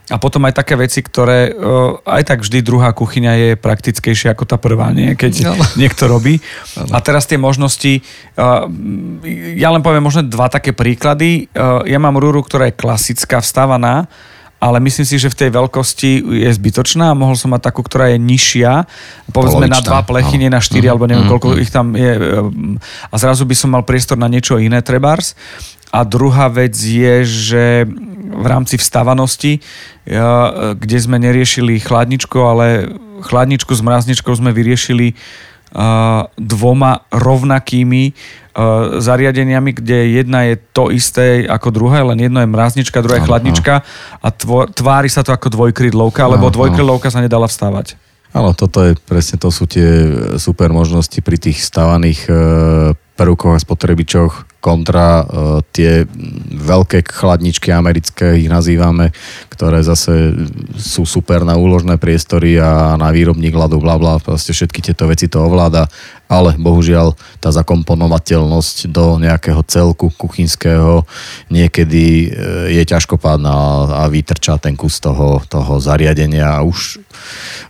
A 0.08 0.16
potom 0.16 0.40
aj 0.48 0.64
také 0.64 0.72
veci, 0.78 1.04
ktoré 1.04 1.52
uh, 1.52 2.00
aj 2.00 2.22
tak 2.32 2.38
vždy 2.40 2.64
druhá 2.64 2.96
kuchyňa 2.96 3.32
je 3.36 3.50
praktickejšia 3.60 4.32
ako 4.32 4.48
tá 4.48 4.56
prvá, 4.56 4.88
nie? 4.94 5.12
keď 5.12 5.52
no. 5.52 5.52
niekto 5.82 6.08
robí. 6.08 6.40
A 6.94 7.02
teraz 7.04 7.28
tie 7.28 7.36
možnosti, 7.36 8.00
uh, 8.40 8.64
ja 9.52 9.68
len 9.68 9.84
poviem 9.84 10.00
možno 10.00 10.24
dva 10.24 10.48
také 10.48 10.72
príklady. 10.72 11.52
Uh, 11.52 11.84
ja 11.84 12.00
mám 12.00 12.16
rúru, 12.16 12.40
ktorá 12.40 12.72
je 12.72 12.78
klasická, 12.80 13.44
vstávaná, 13.44 14.08
ale 14.56 14.80
myslím 14.80 15.04
si, 15.04 15.20
že 15.20 15.28
v 15.28 15.38
tej 15.46 15.50
veľkosti 15.52 16.10
je 16.46 16.50
zbytočná 16.50 17.12
mohol 17.12 17.36
som 17.36 17.52
mať 17.52 17.68
takú, 17.68 17.84
ktorá 17.84 18.16
je 18.16 18.18
nižšia, 18.18 18.88
povedzme 19.28 19.68
Polovičná. 19.68 19.76
na 19.76 19.84
dva 19.84 20.00
plechy, 20.00 20.36
nie 20.40 20.48
na 20.48 20.64
štyri, 20.64 20.88
uh-huh. 20.88 20.96
alebo 20.96 21.04
neviem, 21.04 21.28
koľko 21.28 21.48
uh-huh. 21.52 21.64
ich 21.64 21.70
tam 21.70 21.92
je. 21.92 22.12
A 23.12 23.14
zrazu 23.20 23.44
by 23.44 23.52
som 23.52 23.76
mal 23.76 23.84
priestor 23.84 24.16
na 24.16 24.32
niečo 24.32 24.56
iné, 24.56 24.80
trebárs. 24.80 25.36
A 25.92 26.02
druhá 26.08 26.48
vec 26.48 26.72
je, 26.76 27.24
že 27.24 27.64
v 28.26 28.46
rámci 28.48 28.76
vstávanosti, 28.76 29.62
kde 30.76 30.98
sme 30.98 31.16
neriešili 31.20 31.78
chladničku, 31.80 32.36
ale 32.42 32.96
chladničku 33.22 33.72
s 33.72 33.80
mrazničkou 33.80 34.32
sme 34.34 34.52
vyriešili 34.52 35.16
dvoma 36.38 37.04
rovnakými 37.10 38.04
uh, 38.12 38.96
zariadeniami, 39.02 39.70
kde 39.76 39.98
jedna 40.22 40.48
je 40.48 40.54
to 40.72 40.88
isté 40.94 41.44
ako 41.44 41.68
druhé, 41.74 42.00
len 42.06 42.16
jedno 42.16 42.40
je 42.40 42.48
mraznička, 42.48 43.02
druhá 43.04 43.20
je 43.20 43.26
chladnička 43.28 43.74
a 44.22 44.28
tvo, 44.32 44.64
tvári 44.70 45.10
sa 45.12 45.26
to 45.26 45.34
ako 45.34 45.52
dvojkrydlovka, 45.52 46.22
lebo 46.32 46.48
dvojkrydlovka 46.48 47.12
sa 47.12 47.20
nedala 47.20 47.50
vstávať. 47.50 47.98
Áno, 48.32 48.52
toto 48.52 48.84
je 48.84 48.96
presne, 48.96 49.40
to 49.40 49.48
sú 49.48 49.64
tie 49.64 49.88
super 50.36 50.68
možnosti 50.72 51.16
pri 51.20 51.36
tých 51.40 51.60
stavaných 51.60 52.20
uh, 52.28 52.36
prvkoch 53.16 53.56
a 53.56 53.60
spotrebičoch 53.60 54.55
kontra 54.66 55.22
uh, 55.22 55.62
tie 55.70 56.02
veľké 56.50 57.06
chladničky 57.06 57.70
americké, 57.70 58.34
ich 58.42 58.50
nazývame, 58.50 59.14
ktoré 59.54 59.86
zase 59.86 60.34
sú 60.74 61.06
super 61.06 61.46
na 61.46 61.54
úložné 61.54 62.02
priestory 62.02 62.58
a 62.58 62.98
na 62.98 63.14
výrobník 63.14 63.54
ľadu, 63.54 63.78
bla 63.78 63.94
bla, 63.94 64.18
proste 64.18 64.50
všetky 64.50 64.82
tieto 64.82 65.06
veci 65.06 65.30
to 65.30 65.38
ovláda, 65.38 65.86
ale 66.26 66.58
bohužiaľ 66.58 67.14
tá 67.38 67.54
zakomponovateľnosť 67.54 68.90
do 68.90 69.22
nejakého 69.22 69.62
celku 69.70 70.10
kuchynského 70.18 71.06
niekedy 71.46 72.34
uh, 72.34 72.66
je 72.66 72.82
ťažkopádna 72.82 73.54
a 73.86 74.10
vytrčá 74.10 74.58
ten 74.58 74.74
kus 74.74 74.98
toho, 74.98 75.38
toho 75.46 75.78
zariadenia. 75.78 76.58
A 76.58 76.66
už 76.66 76.98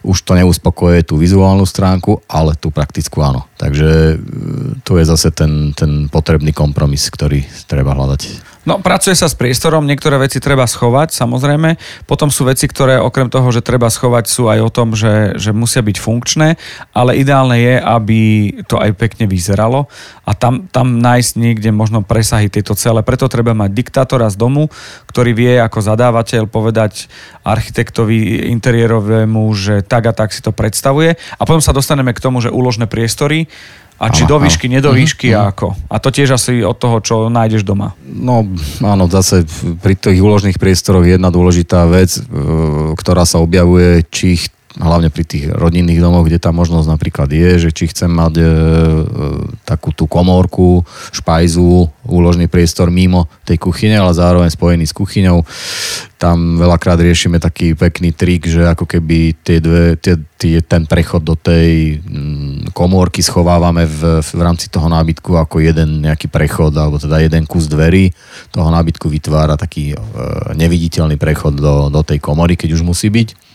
už 0.06 0.22
to 0.22 0.38
neuspokojuje 0.38 1.02
tú 1.02 1.18
vizuálnu 1.18 1.66
stránku, 1.66 2.22
ale 2.30 2.54
tú 2.54 2.70
praktickú 2.70 3.26
áno. 3.26 3.50
Takže 3.58 3.90
e, 3.90 4.16
tu 4.86 4.94
je 4.94 5.04
zase 5.04 5.34
ten, 5.34 5.74
ten 5.74 6.06
potrebný 6.06 6.54
kompromis, 6.54 6.85
ktorý 6.94 7.42
treba 7.66 7.98
hľadať. 7.98 8.54
No, 8.66 8.82
pracuje 8.82 9.14
sa 9.14 9.30
s 9.30 9.38
priestorom, 9.38 9.86
niektoré 9.86 10.18
veci 10.18 10.42
treba 10.42 10.66
schovať, 10.66 11.14
samozrejme. 11.14 11.78
Potom 12.02 12.34
sú 12.34 12.42
veci, 12.42 12.66
ktoré 12.66 12.98
okrem 12.98 13.30
toho, 13.30 13.46
že 13.54 13.62
treba 13.62 13.86
schovať, 13.86 14.26
sú 14.26 14.50
aj 14.50 14.58
o 14.58 14.70
tom, 14.74 14.98
že, 14.98 15.38
že 15.38 15.54
musia 15.54 15.86
byť 15.86 15.96
funkčné, 16.02 16.58
ale 16.90 17.14
ideálne 17.14 17.54
je, 17.62 17.78
aby 17.78 18.20
to 18.66 18.82
aj 18.82 18.90
pekne 18.98 19.30
vyzeralo 19.30 19.86
a 20.26 20.34
tam, 20.34 20.66
tam 20.66 20.98
nájsť 20.98 21.32
niekde 21.38 21.70
možno 21.70 22.02
presahy 22.02 22.50
tieto 22.50 22.74
celé. 22.74 23.06
Preto 23.06 23.30
treba 23.30 23.54
mať 23.54 23.70
diktátora 23.70 24.26
z 24.34 24.34
domu, 24.34 24.66
ktorý 25.06 25.30
vie 25.30 25.62
ako 25.62 25.86
zadávateľ 25.86 26.50
povedať 26.50 27.06
architektovi 27.46 28.50
interiérovému, 28.50 29.46
že 29.54 29.86
tak 29.86 30.10
a 30.10 30.12
tak 30.12 30.34
si 30.34 30.42
to 30.42 30.50
predstavuje. 30.50 31.14
A 31.14 31.42
potom 31.46 31.62
sa 31.62 31.70
dostaneme 31.70 32.10
k 32.10 32.18
tomu, 32.18 32.42
že 32.42 32.50
úložné 32.50 32.90
priestory, 32.90 33.46
a 33.96 34.12
či 34.12 34.28
do 34.28 34.36
výšky, 34.36 34.68
nie 34.68 34.84
do 34.84 34.92
mhm, 34.92 34.98
výšky 35.00 35.28
a 35.32 35.48
mhm. 35.48 35.48
ako. 35.52 35.66
A 35.88 35.96
to 36.00 36.08
tiež 36.12 36.36
asi 36.36 36.60
od 36.60 36.76
toho, 36.76 37.00
čo 37.00 37.14
nájdeš 37.32 37.64
doma. 37.64 37.96
No 38.04 38.44
áno, 38.84 39.08
zase 39.08 39.48
pri 39.80 39.96
tých 39.96 40.20
úložných 40.20 40.60
priestoroch 40.60 41.04
jedna 41.04 41.32
dôležitá 41.32 41.88
vec, 41.88 42.12
e, 42.16 42.20
ktorá 42.96 43.24
sa 43.24 43.40
objavuje, 43.40 44.04
či 44.12 44.36
ich 44.36 44.44
hlavne 44.76 45.08
pri 45.08 45.24
tých 45.24 45.44
rodinných 45.48 46.00
domoch, 46.04 46.28
kde 46.28 46.36
tá 46.36 46.52
možnosť 46.52 46.88
napríklad 46.88 47.28
je, 47.32 47.68
že 47.68 47.70
či 47.72 47.88
chcem 47.88 48.12
mať 48.12 48.34
e, 48.36 48.44
e, 48.44 48.48
takú 49.64 49.92
tú 49.96 50.04
komórku, 50.04 50.84
špajzu, 51.16 51.88
úložný 52.04 52.44
priestor 52.46 52.92
mimo 52.92 53.24
tej 53.48 53.56
kuchyne, 53.56 53.96
ale 53.96 54.12
zároveň 54.12 54.52
spojený 54.52 54.84
s 54.84 54.92
kuchyňou. 54.92 55.40
Tam 56.16 56.60
veľakrát 56.60 57.00
riešime 57.00 57.40
taký 57.40 57.76
pekný 57.76 58.12
trik, 58.12 58.48
že 58.48 58.68
ako 58.68 58.88
keby 58.88 59.36
tie 59.40 59.60
dve, 59.60 59.96
tie, 59.96 60.16
tie, 60.36 60.60
ten 60.60 60.84
prechod 60.84 61.24
do 61.24 61.36
tej 61.36 62.00
mm, 62.00 62.72
komórky 62.76 63.24
schovávame 63.24 63.88
v, 63.88 64.20
v 64.20 64.40
rámci 64.40 64.68
toho 64.68 64.88
nábytku 64.92 65.36
ako 65.40 65.60
jeden 65.64 66.04
nejaký 66.04 66.28
prechod, 66.28 66.76
alebo 66.76 67.00
teda 67.00 67.20
jeden 67.24 67.48
kus 67.48 67.68
dverí 67.68 68.12
toho 68.52 68.68
nábytku 68.68 69.08
vytvára 69.08 69.56
taký 69.56 69.92
e, 69.92 69.96
neviditeľný 70.52 71.16
prechod 71.16 71.56
do, 71.56 71.88
do 71.88 72.00
tej 72.04 72.20
komory, 72.20 72.60
keď 72.60 72.76
už 72.76 72.84
musí 72.84 73.08
byť. 73.08 73.45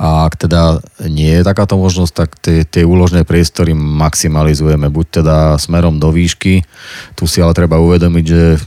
A 0.00 0.24
ak 0.24 0.48
teda 0.48 0.80
nie 1.12 1.28
je 1.28 1.44
takáto 1.44 1.76
možnosť, 1.76 2.12
tak 2.16 2.30
tie, 2.40 2.64
tie 2.64 2.88
úložné 2.88 3.28
priestory 3.28 3.76
maximalizujeme, 3.76 4.88
buď 4.88 5.20
teda 5.20 5.36
smerom 5.60 6.00
do 6.00 6.08
výšky, 6.08 6.64
tu 7.12 7.28
si 7.28 7.44
ale 7.44 7.52
treba 7.52 7.76
uvedomiť, 7.76 8.24
že 8.24 8.64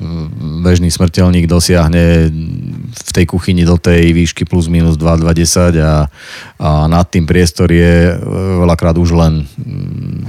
bežný 0.62 0.94
smrteľník 0.94 1.50
dosiahne 1.50 2.30
v 2.94 3.12
tej 3.18 3.26
kuchyni 3.26 3.66
do 3.66 3.82
tej 3.82 4.14
výšky 4.14 4.46
plus 4.46 4.70
minus 4.70 4.94
2, 4.94 5.26
2, 5.26 5.34
a, 5.82 6.06
a 6.62 6.70
nad 6.86 7.06
tým 7.10 7.26
priestor 7.26 7.74
je 7.74 8.14
veľakrát 8.62 8.94
už 9.02 9.18
len... 9.18 9.50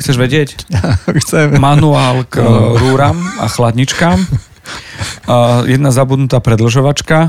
Chceš 0.00 0.16
vedieť? 0.16 0.56
Chcem. 1.20 1.60
Manuál 1.60 2.24
k 2.24 2.40
no. 2.40 2.80
rúram 2.80 3.20
a 3.44 3.44
chladničkám. 3.44 4.24
jedna 5.68 5.90
zabudnutá 5.92 6.40
predlžovačka 6.40 7.28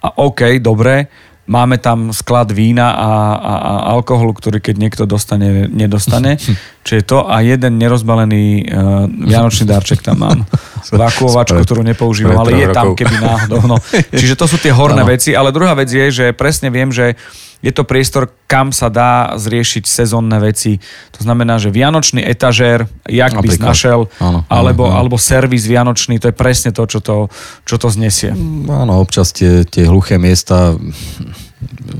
a 0.00 0.08
OK, 0.22 0.62
dobre, 0.62 1.10
máme 1.50 1.82
tam 1.82 2.14
sklad 2.14 2.54
vína 2.54 2.94
a, 2.94 3.10
a, 3.34 3.54
a 3.58 3.72
alkoholu, 3.98 4.38
ktorý 4.38 4.62
keď 4.62 4.76
niekto 4.78 5.02
dostane, 5.02 5.66
nedostane. 5.66 6.38
Čiže 6.90 7.06
je 7.06 7.06
to 7.06 7.22
a 7.22 7.38
jeden 7.38 7.78
nerozbalený 7.78 8.66
uh, 8.66 9.06
vianočný 9.06 9.62
darček 9.62 10.02
tam 10.02 10.26
mám. 10.26 10.42
Vakuovačku, 10.90 11.62
ktorú 11.62 11.86
nepoužívam, 11.86 12.34
ale 12.34 12.66
je 12.66 12.66
tam, 12.74 12.98
keby 12.98 13.14
náhodou. 13.22 13.62
No. 13.62 13.78
Čiže 14.18 14.34
to 14.34 14.50
sú 14.50 14.58
tie 14.58 14.74
horné 14.74 15.06
veci, 15.06 15.30
ale 15.30 15.54
druhá 15.54 15.78
vec 15.78 15.86
je, 15.86 16.10
že 16.10 16.26
presne 16.34 16.66
viem, 16.74 16.90
že 16.90 17.14
je 17.62 17.70
to 17.70 17.86
priestor, 17.86 18.26
kam 18.50 18.74
sa 18.74 18.90
dá 18.90 19.38
zriešiť 19.38 19.86
sezónne 19.86 20.34
veci. 20.42 20.82
To 21.14 21.22
znamená, 21.22 21.62
že 21.62 21.70
vianočný 21.70 22.26
etažér, 22.26 22.90
jak 23.06 23.38
by 23.38 23.54
našiel, 23.62 24.10
alebo, 24.50 24.90
áno. 24.90 24.98
alebo 24.98 25.14
servis 25.14 25.70
vianočný, 25.70 26.18
to 26.18 26.32
je 26.32 26.34
presne 26.34 26.74
to, 26.74 26.82
čo 26.90 26.98
to, 26.98 27.30
čo 27.70 27.78
to 27.78 27.86
znesie. 27.86 28.34
Áno, 28.66 28.98
občas 28.98 29.30
tie, 29.30 29.62
tie 29.62 29.86
hluché 29.86 30.18
miesta 30.18 30.74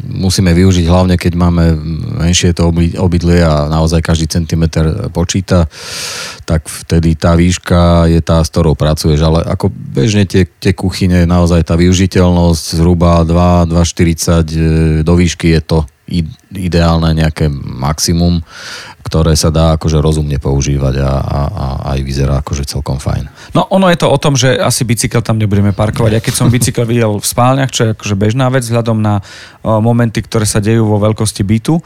musíme 0.09 0.57
využiť 0.57 0.87
hlavne, 0.88 1.14
keď 1.20 1.33
máme 1.37 1.77
menšie 2.25 2.57
to 2.57 2.73
obydlie 2.96 3.44
a 3.44 3.68
naozaj 3.68 4.01
každý 4.01 4.27
centimeter 4.29 5.09
počíta, 5.12 5.68
tak 6.49 6.66
vtedy 6.66 7.14
tá 7.14 7.37
výška 7.37 8.09
je 8.09 8.20
tá, 8.25 8.40
s 8.40 8.49
ktorou 8.49 8.73
pracuješ. 8.73 9.20
Ale 9.20 9.44
ako 9.44 9.68
bežne 9.70 10.25
tie, 10.25 10.49
tie 10.49 10.73
kuchyne, 10.73 11.29
naozaj 11.29 11.68
tá 11.68 11.77
využiteľnosť 11.77 12.81
zhruba 12.81 13.23
2, 13.23 13.73
2,40 13.73 13.77
e, 13.77 14.61
do 15.05 15.14
výšky 15.14 15.53
je 15.57 15.61
to 15.61 15.79
ideálne 16.51 17.14
nejaké 17.14 17.46
maximum, 17.55 18.42
ktoré 19.07 19.35
sa 19.35 19.49
dá 19.51 19.79
akože 19.79 19.99
rozumne 19.99 20.37
používať 20.38 21.03
a, 21.03 21.12
a, 21.18 21.40
a 21.49 21.66
aj 21.96 21.99
vyzerá 22.03 22.42
akože 22.42 22.68
celkom 22.68 22.99
fajn. 22.99 23.27
No 23.57 23.66
ono 23.70 23.90
je 23.90 23.99
to 23.99 24.07
o 24.11 24.18
tom, 24.18 24.35
že 24.35 24.59
asi 24.59 24.87
bicykel 24.87 25.23
tam 25.23 25.38
nebudeme 25.38 25.75
parkovať. 25.75 26.12
A 26.14 26.23
keď 26.23 26.35
som 26.35 26.53
bicykel 26.53 26.87
videl 26.87 27.18
v 27.18 27.27
spálniach, 27.27 27.70
čo 27.75 27.90
je 27.90 27.94
akože 27.96 28.14
bežná 28.14 28.46
vec 28.53 28.62
vzhľadom 28.66 28.99
na 29.03 29.18
momenty, 29.64 30.23
ktoré 30.23 30.46
sa 30.46 30.62
dejú 30.62 30.87
vo 30.87 31.03
veľkosti 31.03 31.42
bytu, 31.42 31.81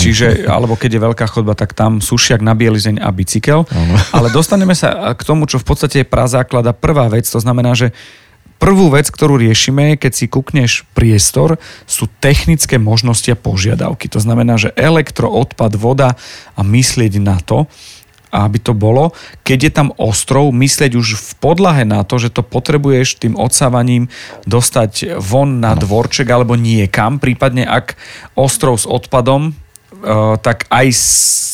čiže, 0.00 0.48
alebo 0.48 0.78
keď 0.78 0.96
je 0.96 1.04
veľká 1.12 1.26
chodba, 1.28 1.52
tak 1.58 1.76
tam 1.76 2.00
sušiak 2.00 2.40
na 2.40 2.56
bielizeň 2.56 3.02
a 3.04 3.08
bicykel. 3.12 3.68
Ano. 3.68 3.94
Ale 4.12 4.28
dostaneme 4.32 4.72
sa 4.72 5.12
k 5.12 5.22
tomu, 5.26 5.44
čo 5.44 5.60
v 5.60 5.66
podstate 5.66 6.04
je 6.04 6.08
prazáklad 6.08 6.64
a 6.68 6.76
prvá 6.76 7.08
vec, 7.12 7.28
to 7.28 7.40
znamená, 7.42 7.76
že 7.76 7.92
Prvú 8.62 8.94
vec, 8.94 9.10
ktorú 9.10 9.42
riešime, 9.42 9.98
keď 9.98 10.12
si 10.14 10.30
kúkneš 10.30 10.86
priestor, 10.94 11.58
sú 11.82 12.06
technické 12.22 12.78
možnosti 12.78 13.26
a 13.26 13.34
požiadavky. 13.34 14.06
To 14.14 14.22
znamená, 14.22 14.54
že 14.54 14.70
elektro, 14.78 15.26
odpad, 15.26 15.74
voda 15.74 16.14
a 16.54 16.62
myslieť 16.62 17.18
na 17.18 17.42
to, 17.42 17.66
aby 18.30 18.62
to 18.62 18.70
bolo. 18.70 19.18
Keď 19.42 19.58
je 19.66 19.72
tam 19.74 19.88
ostrov, 19.98 20.54
myslieť 20.54 20.94
už 20.94 21.18
v 21.18 21.30
podlahe 21.42 21.82
na 21.82 22.06
to, 22.06 22.22
že 22.22 22.30
to 22.30 22.46
potrebuješ 22.46 23.18
tým 23.18 23.34
odsávaním 23.34 24.06
dostať 24.46 25.18
von 25.18 25.58
na 25.58 25.74
dvorček 25.74 26.30
alebo 26.30 26.54
niekam, 26.54 27.18
prípadne 27.18 27.66
ak 27.66 27.98
ostrov 28.38 28.78
s 28.78 28.86
odpadom 28.86 29.58
uh, 30.00 30.34
tak 30.40 30.64
aj 30.72 30.86
s 30.90 31.08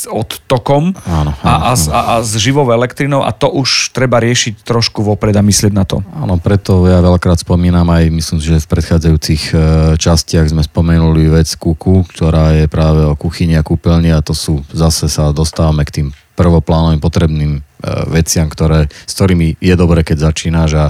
odtokom 0.06 0.94
áno, 1.04 1.34
áno, 1.34 1.42
a, 1.42 1.52
a, 1.70 1.72
a, 1.74 2.00
a 2.00 2.14
s 2.22 2.38
živou 2.38 2.70
elektrinou 2.70 3.26
a 3.26 3.34
to 3.34 3.50
už 3.50 3.90
treba 3.90 4.22
riešiť 4.22 4.62
trošku 4.62 5.02
vopred 5.02 5.34
a 5.34 5.42
myslieť 5.42 5.72
na 5.74 5.82
to. 5.82 6.00
Áno, 6.14 6.38
preto 6.38 6.86
ja 6.86 7.02
veľakrát 7.02 7.42
spomínam 7.42 7.86
aj, 7.90 8.08
myslím, 8.08 8.38
že 8.38 8.62
v 8.62 8.70
predchádzajúcich 8.70 9.42
e, 9.50 9.54
častiach 9.98 10.46
sme 10.48 10.62
spomenuli 10.62 11.28
vec 11.28 11.50
kuku, 11.58 12.06
ktorá 12.14 12.54
je 12.54 12.70
práve 12.70 13.04
o 13.04 13.18
kuchyni 13.18 13.58
a 13.58 13.66
kúpeľni 13.66 14.14
a 14.14 14.22
to 14.22 14.32
sú, 14.32 14.62
zase 14.70 15.10
sa 15.10 15.34
dostávame 15.34 15.82
k 15.82 16.02
tým 16.02 16.08
prvoplánovým 16.38 17.02
potrebným 17.02 17.66
veciam, 18.10 18.50
ktoré, 18.50 18.90
s 18.90 19.12
ktorými 19.14 19.58
je 19.62 19.74
dobre, 19.78 20.02
keď 20.02 20.30
začínaš 20.30 20.70
a 20.74 20.86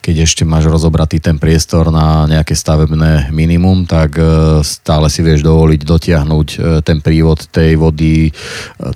keď 0.00 0.24
ešte 0.24 0.42
máš 0.48 0.72
rozobratý 0.72 1.20
ten 1.20 1.36
priestor 1.36 1.92
na 1.92 2.24
nejaké 2.24 2.56
stavebné 2.56 3.28
minimum, 3.28 3.84
tak 3.84 4.16
e, 4.16 4.24
stále 4.64 5.12
si 5.12 5.20
vieš 5.20 5.44
dovoliť 5.44 5.80
dotiahnuť 5.84 6.48
e, 6.54 6.58
ten 6.80 7.04
prívod 7.04 7.48
tej 7.52 7.76
vody 7.76 8.32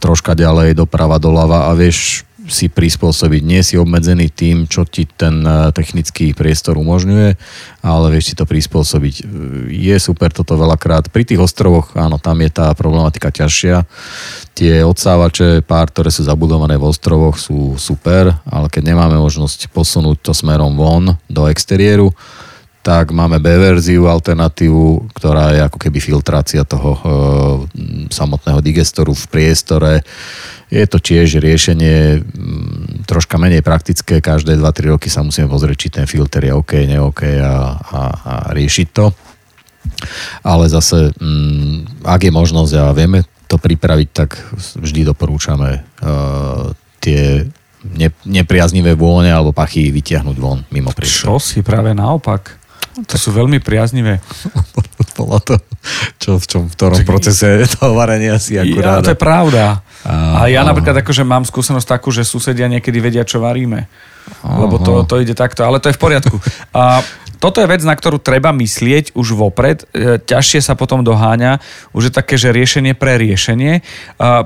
troška 0.01 0.33
ďalej 0.33 0.77
doprava, 0.79 1.21
doľava 1.21 1.69
a 1.69 1.77
vieš 1.77 2.28
si 2.49 2.73
prispôsobiť. 2.73 3.43
Nie 3.45 3.61
si 3.61 3.77
obmedzený 3.77 4.33
tým, 4.33 4.65
čo 4.67 4.89
ti 4.89 5.05
ten 5.05 5.45
e, 5.45 5.71
technický 5.71 6.33
priestor 6.33 6.81
umožňuje, 6.81 7.37
ale 7.85 8.07
vieš 8.11 8.33
si 8.33 8.35
to 8.35 8.49
prispôsobiť. 8.49 9.15
Je 9.69 9.97
super 10.01 10.33
toto 10.33 10.57
veľakrát. 10.57 11.13
Pri 11.13 11.29
tých 11.29 11.39
ostrovoch, 11.39 11.93
áno, 11.95 12.17
tam 12.17 12.41
je 12.41 12.51
tá 12.51 12.73
problematika 12.75 13.29
ťažšia. 13.29 13.85
Tie 14.57 14.83
odsávače, 14.83 15.63
pár, 15.63 15.93
ktoré 15.93 16.11
sú 16.11 16.27
zabudované 16.27 16.75
v 16.75 16.89
ostrovoch, 16.89 17.39
sú 17.39 17.79
super, 17.79 18.35
ale 18.49 18.67
keď 18.67 18.91
nemáme 18.91 19.21
možnosť 19.21 19.71
posunúť 19.71 20.19
to 20.25 20.33
smerom 20.35 20.75
von 20.75 21.15
do 21.31 21.47
exteriéru, 21.47 22.11
tak 22.89 23.13
máme 23.13 23.37
B 23.37 23.53
verziu, 23.53 24.09
alternatívu, 24.09 25.13
ktorá 25.13 25.53
je 25.53 25.61
ako 25.61 25.77
keby 25.77 25.99
filtrácia 26.01 26.65
toho 26.65 26.97
e, 26.97 27.01
samotného 28.09 28.65
digestoru 28.65 29.13
v 29.13 29.25
priestore. 29.29 29.93
Je 30.69 30.85
to 30.85 31.01
tiež 31.01 31.41
riešenie 31.41 32.21
m, 32.21 33.03
troška 33.09 33.41
menej 33.41 33.65
praktické, 33.65 34.21
každé 34.21 34.61
2-3 34.61 34.93
roky 34.93 35.09
sa 35.09 35.25
musíme 35.25 35.49
pozrieť, 35.49 35.77
či 35.81 35.89
ten 35.89 36.05
filter 36.05 36.45
je 36.45 36.53
OK, 36.53 36.85
ne 36.85 37.01
OK 37.01 37.25
a, 37.41 37.77
a, 37.81 38.01
a 38.13 38.35
riešiť 38.53 38.89
to. 38.93 39.09
Ale 40.45 40.69
zase, 40.69 41.17
m, 41.17 41.89
ak 42.05 42.21
je 42.29 42.33
možnosť 42.33 42.73
a 42.77 42.93
vieme 42.93 43.25
to 43.49 43.57
pripraviť, 43.57 44.09
tak 44.13 44.37
vždy 44.77 45.09
doporúčame 45.09 45.81
uh, 46.05 46.69
tie 47.01 47.49
ne, 47.97 48.09
nepriaznivé 48.29 48.93
vône 48.93 49.33
alebo 49.33 49.57
pachy 49.57 49.89
vytiahnuť 49.89 50.37
von 50.37 50.61
mimo 50.69 50.93
priestor. 50.93 51.41
Čo 51.41 51.41
si 51.41 51.65
práve 51.65 51.97
naopak? 51.97 52.61
To 53.09 53.17
sú 53.17 53.31
veľmi 53.31 53.63
priaznivé. 53.63 54.19
Podľa 55.19 55.39
toho, 55.47 55.61
čo, 56.19 56.31
v, 56.37 56.45
čom, 56.45 56.63
v 56.67 56.75
ktorom 56.75 57.01
procese 57.07 57.65
toho 57.79 57.95
varenia 57.95 58.37
si 58.37 58.59
Ja, 58.59 58.67
akurát. 58.67 59.07
to 59.07 59.15
je 59.15 59.19
pravda. 59.19 59.81
A- 60.07 60.47
A 60.47 60.53
ja 60.53 60.63
napríklad 60.63 61.03
akože 61.03 61.27
mám 61.27 61.43
skúsenosť 61.43 61.89
takú, 61.89 62.15
že 62.15 62.23
susedia 62.23 62.71
niekedy 62.71 62.99
vedia, 63.03 63.27
čo 63.27 63.43
varíme. 63.43 63.91
Lebo 64.45 64.77
to, 64.79 65.09
to 65.09 65.25
ide 65.25 65.33
takto, 65.33 65.65
ale 65.65 65.81
to 65.81 65.89
je 65.89 65.97
v 65.97 66.03
poriadku. 66.05 66.37
A 66.77 67.01
toto 67.41 67.63
je 67.63 67.71
vec, 67.71 67.81
na 67.87 67.95
ktorú 67.97 68.19
treba 68.21 68.51
myslieť 68.53 69.15
už 69.17 69.33
vopred. 69.33 69.87
E, 69.95 70.19
Ťažšie 70.21 70.61
sa 70.61 70.75
potom 70.77 71.01
doháňa. 71.07 71.63
Už 71.97 72.11
je 72.11 72.13
také, 72.13 72.35
že 72.37 72.53
riešenie 72.53 72.93
pre 72.99 73.15
riešenie. 73.17 73.81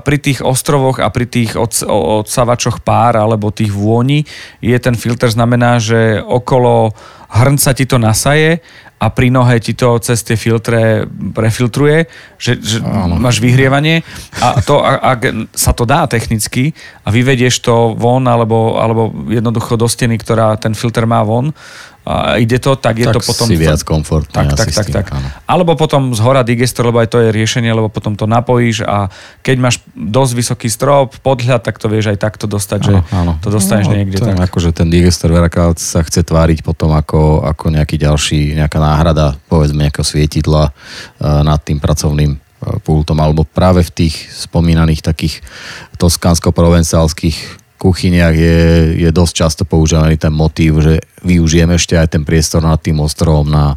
Pri 0.05 0.17
tých 0.23 0.39
ostrovoch 0.45 1.01
a 1.03 1.09
pri 1.11 1.25
tých 1.27 1.57
odsavačoch 1.89 2.79
pár 2.85 3.17
alebo 3.19 3.51
tých 3.51 3.73
vôni 3.73 4.23
je 4.63 4.77
ten 4.79 4.93
filter 4.95 5.27
znamená, 5.33 5.81
že 5.83 6.21
okolo 6.21 6.93
hrnca 7.33 7.73
ti 7.73 7.89
to 7.89 7.97
nasaje 7.97 8.61
a 9.03 9.11
pri 9.11 9.27
nohe 9.27 9.59
ti 9.59 9.75
to 9.75 9.99
cez 9.99 10.23
tie 10.23 10.39
filtre 10.39 11.03
prefiltruje, 11.35 12.07
že, 12.39 12.55
že 12.55 12.79
máš 13.19 13.43
vyhrievanie. 13.43 13.99
A 14.39 14.63
to, 14.63 14.79
ak 14.79 15.51
sa 15.51 15.75
to 15.75 15.83
dá 15.83 16.07
technicky 16.07 16.71
a 17.03 17.11
vyvedieš 17.11 17.59
to 17.59 17.99
von 17.99 18.23
alebo, 18.23 18.79
alebo 18.79 19.11
jednoducho 19.27 19.75
do 19.75 19.91
steny, 19.91 20.15
ktorá 20.15 20.55
ten 20.55 20.71
filter 20.71 21.03
má 21.03 21.19
von 21.27 21.51
a 22.03 22.35
ide 22.35 22.59
to, 22.59 22.75
tak 22.75 22.99
je 22.99 23.07
Tak 23.07 23.15
to 23.15 23.21
potom... 23.23 23.47
si 23.47 23.55
viac 23.55 23.79
komfortný 23.79 24.35
Tak, 24.35 24.59
tak, 24.59 24.69
tak, 24.75 24.85
tým, 24.91 24.95
tak. 24.99 25.05
áno. 25.15 25.27
Alebo 25.47 25.79
potom 25.79 26.11
z 26.11 26.19
hora 26.19 26.43
digestor, 26.43 26.91
lebo 26.91 26.99
aj 26.99 27.07
to 27.07 27.23
je 27.23 27.31
riešenie, 27.31 27.71
lebo 27.71 27.87
potom 27.87 28.19
to 28.19 28.27
napojíš 28.27 28.83
a 28.83 29.07
keď 29.39 29.55
máš 29.63 29.75
dosť 29.95 30.31
vysoký 30.35 30.67
strop, 30.67 31.15
podhľad, 31.23 31.63
tak 31.63 31.79
to 31.79 31.87
vieš 31.87 32.11
aj 32.11 32.19
takto 32.19 32.43
dostať, 32.43 32.79
že 32.83 32.93
to 33.39 33.47
dostaneš 33.47 33.87
No, 33.87 33.95
niekde. 33.95 34.19
to 34.19 34.27
tak. 34.27 34.35
Akože 34.35 34.75
ten 34.75 34.91
digestor 34.91 35.31
veľakrát 35.31 35.79
sa 35.79 36.03
chce 36.03 36.27
tváriť 36.27 36.59
potom 36.59 36.91
ako, 36.91 37.47
ako 37.47 37.71
nejaký 37.71 37.95
ďalší, 37.95 38.59
nejaká 38.59 38.83
náhrada, 38.83 39.39
povedzme 39.47 39.87
nejakého 39.87 40.03
svietidla 40.03 40.69
e, 40.69 40.71
nad 41.23 41.63
tým 41.63 41.79
pracovným 41.79 42.35
e, 42.35 42.37
pultom, 42.83 43.15
alebo 43.23 43.47
práve 43.47 43.79
v 43.87 43.91
tých 44.03 44.27
spomínaných 44.27 44.99
takých 45.07 45.39
toskánsko-provencálskych 45.95 47.62
kuchyniach 47.83 48.31
je, 48.31 48.59
je 49.03 49.09
dosť 49.11 49.33
často 49.35 49.63
používaný 49.67 50.15
ten 50.15 50.31
motív, 50.31 50.79
že 50.79 51.03
využijeme 51.27 51.75
ešte 51.75 51.99
aj 51.99 52.15
ten 52.15 52.23
priestor 52.23 52.63
nad 52.63 52.79
tým 52.79 53.03
ostrovom 53.03 53.43
na, 53.43 53.75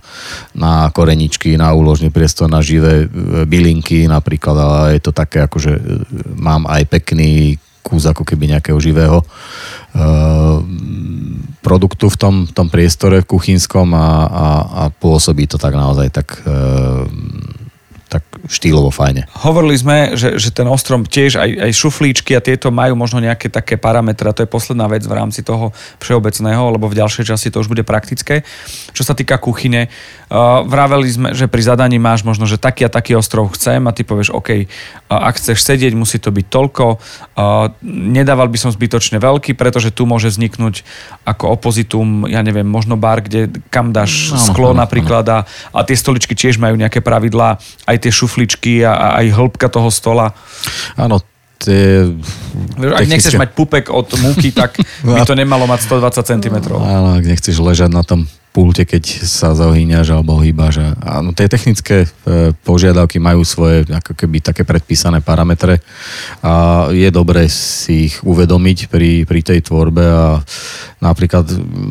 na 0.55 0.87
koreničky, 0.95 1.59
na 1.59 1.75
úložný 1.75 2.15
priestor, 2.15 2.47
na 2.47 2.63
živé 2.63 3.05
e, 3.05 3.07
bylinky 3.43 4.07
napríklad, 4.07 4.55
ale 4.55 4.79
je 4.95 5.03
to 5.03 5.11
také 5.11 5.43
ako, 5.43 5.59
že 5.59 5.73
e, 5.75 5.83
mám 6.39 6.71
aj 6.71 6.87
pekný 6.87 7.59
kus 7.87 8.03
ako 8.03 8.27
keby 8.27 8.51
nejakého 8.51 8.83
živého 8.83 9.23
uh, 9.23 10.59
produktu 11.63 12.11
v 12.11 12.19
tom, 12.19 12.35
tom 12.51 12.67
priestore 12.67 13.23
kuchynskom 13.23 13.95
a, 13.95 14.27
a, 14.27 14.47
a 14.59 14.83
pôsobí 14.91 15.47
to 15.47 15.55
tak 15.55 15.79
naozaj 15.79 16.11
tak, 16.11 16.43
uh, 16.43 17.07
tak 18.07 18.23
štýlovo 18.47 18.95
fajne. 18.95 19.27
Hovorili 19.43 19.75
sme, 19.75 20.15
že, 20.15 20.39
že 20.39 20.55
ten 20.55 20.71
ostrom 20.71 21.03
tiež 21.03 21.43
aj, 21.43 21.51
aj 21.67 21.73
šuflíčky 21.75 22.39
a 22.39 22.41
tieto 22.41 22.71
majú 22.71 22.95
možno 22.95 23.19
nejaké 23.19 23.51
také 23.51 23.75
parametre 23.75 24.31
a 24.31 24.37
to 24.37 24.47
je 24.47 24.51
posledná 24.51 24.87
vec 24.87 25.03
v 25.03 25.11
rámci 25.11 25.43
toho 25.43 25.75
všeobecného, 25.99 26.71
lebo 26.71 26.87
v 26.87 27.03
ďalšej 27.03 27.35
časti 27.35 27.51
to 27.51 27.59
už 27.59 27.67
bude 27.67 27.83
praktické. 27.83 28.47
Čo 28.95 29.03
sa 29.03 29.19
týka 29.19 29.43
kuchyne, 29.43 29.91
uh, 29.91 30.63
vraveli 30.63 31.09
sme, 31.11 31.29
že 31.35 31.51
pri 31.51 31.63
zadaní 31.67 31.99
máš 31.99 32.23
možno, 32.23 32.47
že 32.47 32.63
taký 32.63 32.87
a 32.87 32.91
taký 32.95 33.19
ostrov 33.19 33.51
chcem 33.59 33.83
a 33.91 33.93
ty 33.93 34.07
povieš, 34.07 34.31
OK, 34.31 34.49
uh, 34.55 34.67
ak 35.11 35.43
chceš 35.43 35.67
sedieť, 35.67 35.99
musí 35.99 36.23
to 36.23 36.31
byť 36.31 36.47
toľko. 36.47 36.85
Uh, 37.35 37.75
nedával 37.83 38.47
by 38.47 38.59
som 38.63 38.71
zbytočne 38.71 39.19
veľký, 39.19 39.59
pretože 39.59 39.91
tu 39.91 40.07
môže 40.07 40.31
vzniknúť 40.31 40.87
ako 41.27 41.59
opozitum, 41.59 42.31
ja 42.31 42.39
neviem, 42.47 42.67
možno 42.67 42.95
bar, 42.95 43.19
kde 43.19 43.51
kam 43.67 43.91
dáš 43.91 44.31
Áno, 44.31 44.39
sklo 44.39 44.71
áno, 44.71 44.87
napríklad 44.87 45.27
a, 45.27 45.39
a 45.75 45.81
tie 45.83 45.99
stoličky 45.99 46.39
tiež 46.39 46.63
majú 46.63 46.79
nejaké 46.79 47.03
pravidlá, 47.03 47.59
aj 47.83 47.96
tie 48.03 48.13
šufličky 48.13 48.85
a, 48.85 48.93
a 48.95 49.07
aj 49.25 49.27
hĺbka 49.33 49.67
toho 49.69 49.89
stola. 49.91 50.33
Áno, 50.97 51.23
tie... 51.61 52.05
Ak 52.81 53.09
nechceš 53.09 53.41
mať 53.41 53.51
pupek 53.57 53.85
od 53.89 54.13
múky, 54.21 54.53
tak 54.53 54.77
by 55.03 55.25
to 55.29 55.35
nemalo 55.35 55.65
mať 55.65 55.89
120 55.89 56.31
cm. 56.37 56.57
Áno, 56.73 57.17
ak 57.17 57.25
nechceš 57.25 57.57
ležať 57.59 57.91
na 57.93 58.05
tom 58.05 58.29
pulte, 58.57 58.89
keď 58.89 59.29
sa 59.29 59.53
zohýňaš 59.53 60.17
alebo 60.17 60.41
hýbaš. 60.41 60.97
Áno, 61.05 61.37
tie 61.37 61.45
technické 61.45 62.09
e, 62.09 62.57
požiadavky 62.65 63.21
majú 63.21 63.45
svoje 63.45 63.85
ako 63.85 64.17
keby 64.17 64.41
také 64.41 64.65
predpísané 64.65 65.21
parametre 65.21 65.85
a 66.41 66.89
je 66.89 67.05
dobré 67.13 67.53
si 67.53 68.09
ich 68.09 68.17
uvedomiť 68.25 68.89
pri, 68.89 69.29
pri 69.29 69.41
tej 69.45 69.61
tvorbe 69.69 70.01
a 70.01 70.41
napríklad, 71.05 71.45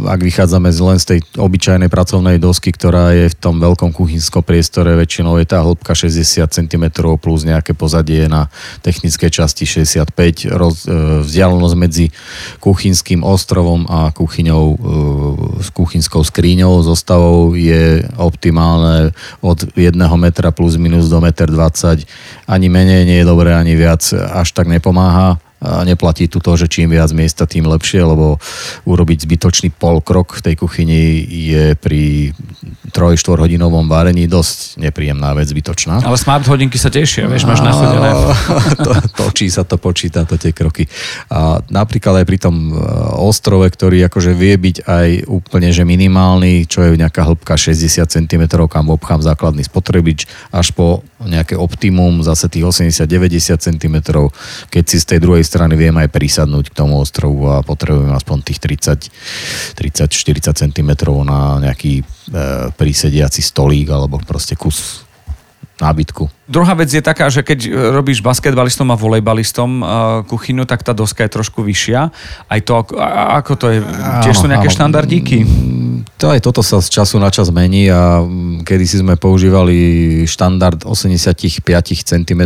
ak 0.10 0.19
vychádzame 0.25 0.73
len 0.73 0.97
z 0.97 1.06
tej 1.06 1.19
obyčajnej 1.38 1.93
pracovnej 1.93 2.41
dosky, 2.41 2.73
ktorá 2.73 3.13
je 3.13 3.30
v 3.30 3.38
tom 3.38 3.62
veľkom 3.62 3.93
kuchynskom 3.93 4.41
priestore, 4.41 4.97
väčšinou 4.97 5.38
je 5.38 5.45
tá 5.45 5.62
hĺbka 5.62 5.93
60 5.93 6.49
cm 6.49 6.86
plus 7.21 7.45
nejaké 7.45 7.78
pozadie 7.78 8.25
na 8.25 8.49
technické 8.82 9.30
časti 9.30 9.69
65, 9.69 10.49
roz, 10.58 10.89
e, 10.89 11.21
vzdialenosť 11.21 11.75
medzi 11.78 12.10
kuchynským 12.58 13.21
ostrovom 13.21 13.86
a 13.86 14.10
kuchyňou 14.10 14.63
e, 14.65 14.78
s 15.62 15.69
kuchynskou 15.69 16.25
skríňou, 16.25 16.55
zostavou 16.63 17.58
je 17.58 18.06
optimálne 18.15 19.12
od 19.44 19.68
1 19.76 20.00
metra 20.15 20.56
plus 20.56 20.80
minus 20.80 21.12
do 21.12 21.20
1,20 21.20 21.52
m. 21.52 22.06
Ani 22.48 22.68
menej 22.72 23.04
nie 23.04 23.18
je 23.20 23.26
dobré, 23.28 23.52
ani 23.52 23.76
viac 23.76 24.06
až 24.13 24.56
tak 24.56 24.72
nepomáha. 24.72 25.41
Neplatí 25.86 26.30
tu 26.30 26.38
to, 26.38 26.54
že 26.54 26.69
čím 26.69 26.93
viac 26.93 27.10
miesta, 27.15 27.49
tým 27.49 27.65
lepšie, 27.65 28.06
lebo 28.06 28.38
urobiť 28.86 29.25
zbytočný 29.25 29.73
polkrok 29.73 30.38
v 30.38 30.41
tej 30.51 30.56
kuchyni 30.60 31.23
je 31.25 31.73
pri 31.80 32.36
3-4 32.91 33.43
hodinovom 33.43 33.86
varení 33.91 34.30
dosť 34.30 34.80
nepríjemná 34.80 35.36
vec, 35.36 35.49
zbytočná. 35.49 36.06
Ale 36.06 36.15
smart 36.15 36.47
hodinky 36.47 36.80
sa 36.80 36.88
tešia, 36.88 37.28
vieš, 37.28 37.43
máš 37.49 37.60
nachodené. 37.65 38.10
to, 38.86 38.91
točí 39.15 39.51
sa 39.51 39.67
to, 39.67 39.75
počíta 39.75 40.23
to 40.23 40.39
tie 40.39 40.56
kroky. 40.56 40.88
A 41.28 41.60
napríklad 41.67 42.23
aj 42.23 42.25
pri 42.25 42.38
tom 42.39 42.71
e, 42.71 42.80
ostrove, 43.19 43.67
ktorý 43.67 44.06
akože 44.08 44.32
vie 44.38 44.56
byť 44.56 44.78
aj 44.86 45.08
úplne 45.28 45.73
že 45.73 45.84
minimálny, 45.84 46.69
čo 46.69 46.86
je 46.86 46.95
nejaká 46.95 47.25
hĺbka 47.25 47.58
60 47.58 48.06
cm, 48.06 48.43
kam 48.69 48.88
obchám 48.93 49.19
základný 49.19 49.65
spotrebič, 49.65 50.30
až 50.54 50.71
po 50.71 51.01
nejaké 51.25 51.58
optimum, 51.58 52.21
zase 52.21 52.51
tých 52.51 52.67
80-90 52.67 53.60
cm, 53.60 53.95
keď 54.69 54.84
si 54.84 54.97
z 55.01 55.06
tej 55.15 55.19
druhej 55.23 55.43
strany 55.43 55.55
viem 55.80 55.96
aj 55.96 56.12
prisadnúť 56.12 56.72
k 56.72 56.78
tomu 56.78 57.00
ostrovu 57.00 57.48
a 57.50 57.63
potrebujem 57.63 58.12
aspoň 58.12 58.38
tých 58.44 58.60
30-40 58.60 59.10
cm 60.52 60.89
na 61.24 61.63
nejaký 61.63 62.02
e, 62.02 62.04
prísediaci 62.76 63.41
stolík 63.41 63.88
alebo 63.89 64.20
proste 64.22 64.60
kus 64.60 65.06
nábytku. 65.76 66.32
Druhá 66.48 66.72
vec 66.78 66.88
je 66.88 67.04
taká, 67.04 67.28
že 67.28 67.44
keď 67.44 67.60
e, 67.68 67.70
robíš 67.91 68.24
basketbalistom 68.24 68.88
a 68.91 69.00
volejbalistom 69.00 69.72
uh, 69.82 69.88
kuchyňu, 70.24 70.63
tak 70.63 70.88
tá 70.88 70.96
doska 70.96 71.28
je 71.28 71.36
trošku 71.36 71.68
vyššia. 71.68 72.02
Aj 72.48 72.60
to, 72.63 72.80
ako, 73.36 73.52
to 73.60 73.68
je, 73.76 73.80
tiež 74.24 74.36
sú 74.39 74.48
nejaké 74.48 74.72
áno. 74.72 74.76
štandardíky. 74.76 75.44
To 76.15 76.32
aj 76.32 76.39
toto 76.39 76.63
sa 76.63 76.80
z 76.80 76.89
času 76.89 77.20
na 77.20 77.28
čas 77.28 77.52
mení 77.52 77.91
a 77.91 78.24
kedy 78.63 78.86
si 78.88 79.04
sme 79.04 79.20
používali 79.20 80.24
štandard 80.24 80.88
85 80.88 81.60
cm 82.08 82.41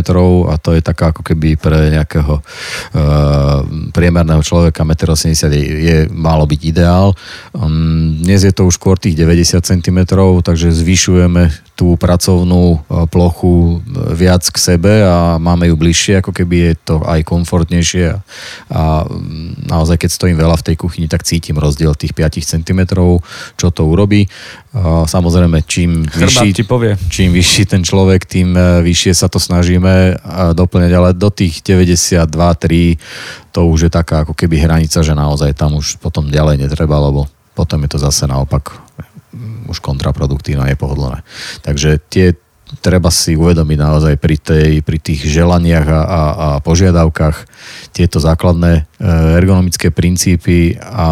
a 0.50 0.54
to 0.58 0.74
je 0.74 0.82
taká 0.82 1.14
ako 1.14 1.22
keby 1.22 1.54
pre 1.54 1.94
nejakého 1.94 2.42
uh, 2.42 3.62
priemerného 3.94 4.42
človeka 4.42 4.82
1,80 4.82 5.46
m 5.46 5.52
je, 5.54 5.64
je 5.86 5.98
malo 6.10 6.50
byť 6.50 6.60
ideál. 6.66 7.14
Um, 7.54 8.18
dnes 8.18 8.42
je 8.42 8.50
to 8.50 8.66
už 8.66 8.74
skôr 8.74 8.98
tých 8.98 9.14
90 9.14 9.62
cm, 9.62 9.98
takže 10.42 10.74
zvyšujeme 10.74 11.54
tú 11.78 11.94
pracovnú 11.94 12.82
uh, 12.82 13.06
plochu 13.06 13.78
uh, 13.78 14.12
viac 14.12 14.42
k 14.50 14.56
sebe 14.58 15.06
a 15.06 15.38
máme 15.38 15.70
ju 15.70 15.78
bližšie, 15.78 16.18
ako 16.18 16.34
keby 16.34 16.56
je 16.68 16.74
to 16.84 16.94
aj 17.06 17.22
komfortnejšie 17.22 18.18
a 18.70 18.82
mm, 19.06 19.70
naozaj 19.70 19.94
keď 19.94 20.10
stojím 20.10 20.36
veľa 20.42 20.58
v 20.58 20.66
tej 20.72 20.76
kuchyni, 20.76 21.06
tak 21.06 21.22
cítim 21.22 21.54
rozdiel 21.54 21.94
tých 21.94 22.12
5 22.18 22.42
cm, 22.42 22.80
čo 23.56 23.70
to 23.70 23.86
urobí. 23.86 24.26
Samozrejme, 25.06 25.66
čím 25.66 26.06
vyšší, 26.06 26.54
čím 27.10 27.30
vyšší 27.34 27.62
ten 27.66 27.82
človek, 27.82 28.22
tým 28.22 28.54
e, 28.54 28.86
vyššie 28.86 29.12
sa 29.18 29.26
to 29.26 29.42
snažíme 29.42 30.14
a 30.22 30.54
doplňať, 30.54 30.92
ale 30.94 31.10
do 31.10 31.26
tých 31.26 31.66
92-3 31.66 33.50
to 33.50 33.60
už 33.66 33.86
je 33.86 33.90
taká 33.90 34.22
ako 34.22 34.38
keby 34.38 34.62
hranica, 34.62 35.02
že 35.02 35.10
naozaj 35.10 35.58
tam 35.58 35.74
už 35.74 35.98
potom 35.98 36.30
ďalej 36.30 36.62
netreba, 36.62 37.02
lebo 37.02 37.26
potom 37.58 37.82
je 37.82 37.90
to 37.90 37.98
zase 37.98 38.30
naopak 38.30 38.70
už 39.66 39.78
kontraproduktívne 39.82 40.66
a 40.66 40.70
nepohodlné. 40.70 41.22
Takže 41.62 41.98
tie 42.10 42.34
treba 42.78 43.10
si 43.10 43.34
uvedomiť 43.34 43.78
naozaj 43.82 44.14
pri, 44.22 44.36
tej, 44.38 44.70
pri 44.86 44.98
tých 45.02 45.26
želaniach 45.26 45.86
a, 45.90 46.00
a, 46.00 46.20
a 46.30 46.48
požiadavkách 46.62 47.36
tieto 47.90 48.22
základné 48.22 48.72
e, 48.78 48.82
ergonomické 49.42 49.90
princípy 49.90 50.78
a 50.78 51.08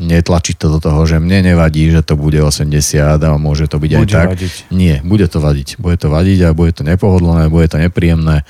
netlačiť 0.00 0.56
to 0.56 0.66
do 0.72 0.78
toho, 0.80 1.04
že 1.04 1.20
mne 1.20 1.52
nevadí, 1.52 1.92
že 1.92 2.00
to 2.00 2.16
bude 2.16 2.40
80 2.40 2.72
a 3.20 3.30
môže 3.36 3.68
to 3.68 3.76
byť 3.76 3.92
bude 3.92 4.00
aj 4.00 4.06
tak. 4.08 4.28
Vadiť. 4.32 4.54
Nie, 4.72 5.04
bude 5.04 5.28
to 5.28 5.38
vadiť. 5.44 5.76
Bude 5.76 6.00
to 6.00 6.08
vadiť 6.08 6.48
a 6.48 6.56
bude 6.56 6.72
to 6.72 6.82
nepohodlné, 6.82 7.52
bude 7.52 7.68
to 7.68 7.76
nepríjemné 7.76 8.48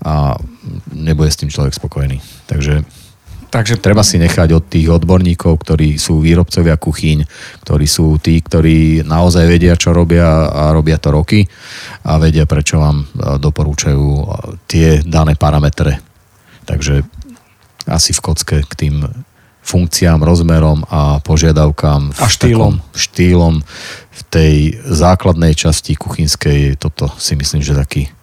a 0.00 0.40
nebude 0.90 1.28
s 1.28 1.38
tým 1.38 1.52
človek 1.52 1.76
spokojný. 1.76 2.24
Takže 2.48 2.82
Takže 3.46 3.78
treba 3.80 4.02
si 4.02 4.18
nechať 4.18 4.52
od 4.52 4.64
tých 4.68 4.90
odborníkov, 4.90 5.54
ktorí 5.64 5.96
sú 5.96 6.20
výrobcovia 6.20 6.76
kuchyň, 6.76 7.24
ktorí 7.64 7.86
sú 7.86 8.18
tí, 8.20 8.42
ktorí 8.42 9.06
naozaj 9.06 9.48
vedia, 9.48 9.78
čo 9.78 9.96
robia 9.96 10.50
a 10.50 10.74
robia 10.74 10.98
to 10.98 11.14
roky 11.14 11.46
a 12.04 12.18
vedia, 12.18 12.44
prečo 12.44 12.82
vám 12.82 13.00
e, 13.00 13.38
doporúčajú 13.38 14.04
e, 14.04 14.24
tie 14.66 15.00
dané 15.06 15.38
parametre. 15.38 16.02
Takže 16.66 17.06
asi 17.86 18.10
v 18.12 18.20
kocke 18.20 18.60
k 18.66 18.72
tým 18.76 19.06
funkciám, 19.66 20.22
rozmerom 20.22 20.86
a 20.86 21.18
požiadavkám. 21.20 22.14
A 22.22 22.26
štýlom. 22.30 22.78
Štýlom 22.94 23.66
v 24.16 24.22
tej 24.30 24.54
základnej 24.86 25.58
časti 25.58 25.98
kuchynskej, 25.98 26.78
toto 26.78 27.10
si 27.18 27.34
myslím, 27.34 27.60
že 27.66 27.74
taký 27.74 28.15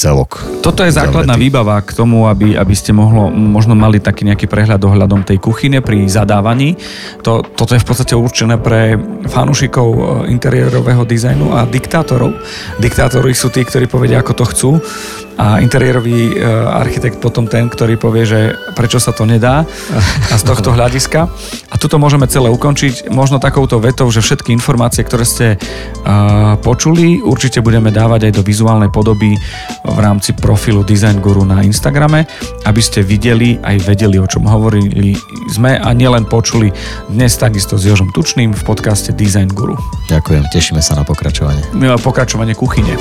celok. 0.00 0.40
Toto 0.64 0.80
je 0.80 0.96
základná 0.96 1.36
zavretý. 1.36 1.52
výbava 1.52 1.76
k 1.84 1.92
tomu, 1.92 2.24
aby, 2.24 2.56
aby 2.56 2.72
ste 2.72 2.96
mohlo, 2.96 3.28
možno 3.28 3.76
mali 3.76 4.00
taký 4.00 4.24
nejaký 4.24 4.48
prehľad 4.48 4.80
ohľadom 4.80 5.28
tej 5.28 5.36
kuchyne 5.36 5.84
pri 5.84 6.08
zadávaní. 6.08 6.80
To, 7.20 7.44
toto 7.44 7.76
je 7.76 7.84
v 7.84 7.86
podstate 7.86 8.16
určené 8.16 8.56
pre 8.56 8.96
fanúšikov 9.28 9.88
e, 9.92 10.00
interiérového 10.32 11.04
dizajnu 11.04 11.52
a 11.52 11.68
diktátorov. 11.68 12.32
Diktátori 12.80 13.36
sú 13.36 13.52
tí, 13.52 13.60
ktorí 13.60 13.84
povedia, 13.92 14.24
ako 14.24 14.32
to 14.32 14.44
chcú 14.48 14.70
a 15.40 15.56
interiérový 15.64 16.36
e, 16.36 16.44
architekt 16.68 17.16
potom 17.16 17.48
ten, 17.48 17.72
ktorý 17.72 17.96
povie, 17.96 18.24
že 18.28 18.40
prečo 18.76 19.00
sa 19.00 19.16
to 19.16 19.24
nedá 19.24 19.64
a 20.28 20.34
z 20.36 20.44
tohto 20.44 20.76
hľadiska. 20.76 21.20
A 21.72 21.74
tuto 21.80 21.96
môžeme 21.96 22.28
celé 22.28 22.52
ukončiť 22.52 23.08
možno 23.08 23.40
takouto 23.40 23.80
vetou, 23.80 24.12
že 24.12 24.20
všetky 24.20 24.52
informácie, 24.52 25.00
ktoré 25.00 25.24
ste 25.24 25.46
uh, 25.56 26.60
počuli, 26.60 27.24
určite 27.24 27.64
budeme 27.64 27.88
dávať 27.88 28.28
aj 28.28 28.32
do 28.36 28.42
vizuálnej 28.44 28.92
podoby 28.92 29.40
v 29.90 29.98
rámci 29.98 30.32
profilu 30.32 30.86
Design 30.86 31.18
Guru 31.18 31.42
na 31.42 31.60
Instagrame, 31.66 32.24
aby 32.64 32.82
ste 32.82 33.02
videli 33.02 33.58
aj 33.60 33.82
vedeli, 33.84 34.16
o 34.16 34.26
čom 34.26 34.46
hovorili 34.46 35.14
sme 35.50 35.76
a 35.76 35.90
nielen 35.90 36.24
počuli 36.30 36.70
dnes 37.10 37.34
takisto 37.34 37.74
s 37.74 37.86
Jožom 37.86 38.14
Tučným 38.14 38.54
v 38.54 38.62
podcaste 38.62 39.10
Design 39.12 39.50
Guru. 39.50 39.74
Ďakujem, 40.06 40.46
tešíme 40.54 40.78
sa 40.78 40.94
na 40.94 41.02
pokračovanie. 41.02 41.62
Pokračovanie 42.00 42.54
kuchyne. 42.54 42.94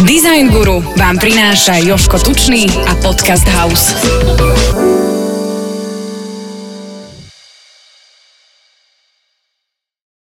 Design 0.00 0.48
Guru 0.48 0.80
vám 0.96 1.20
prináša 1.20 1.76
Joško 1.84 2.16
Tučný 2.24 2.72
a 2.88 2.96
Podcast 3.04 3.44
House. 3.52 3.92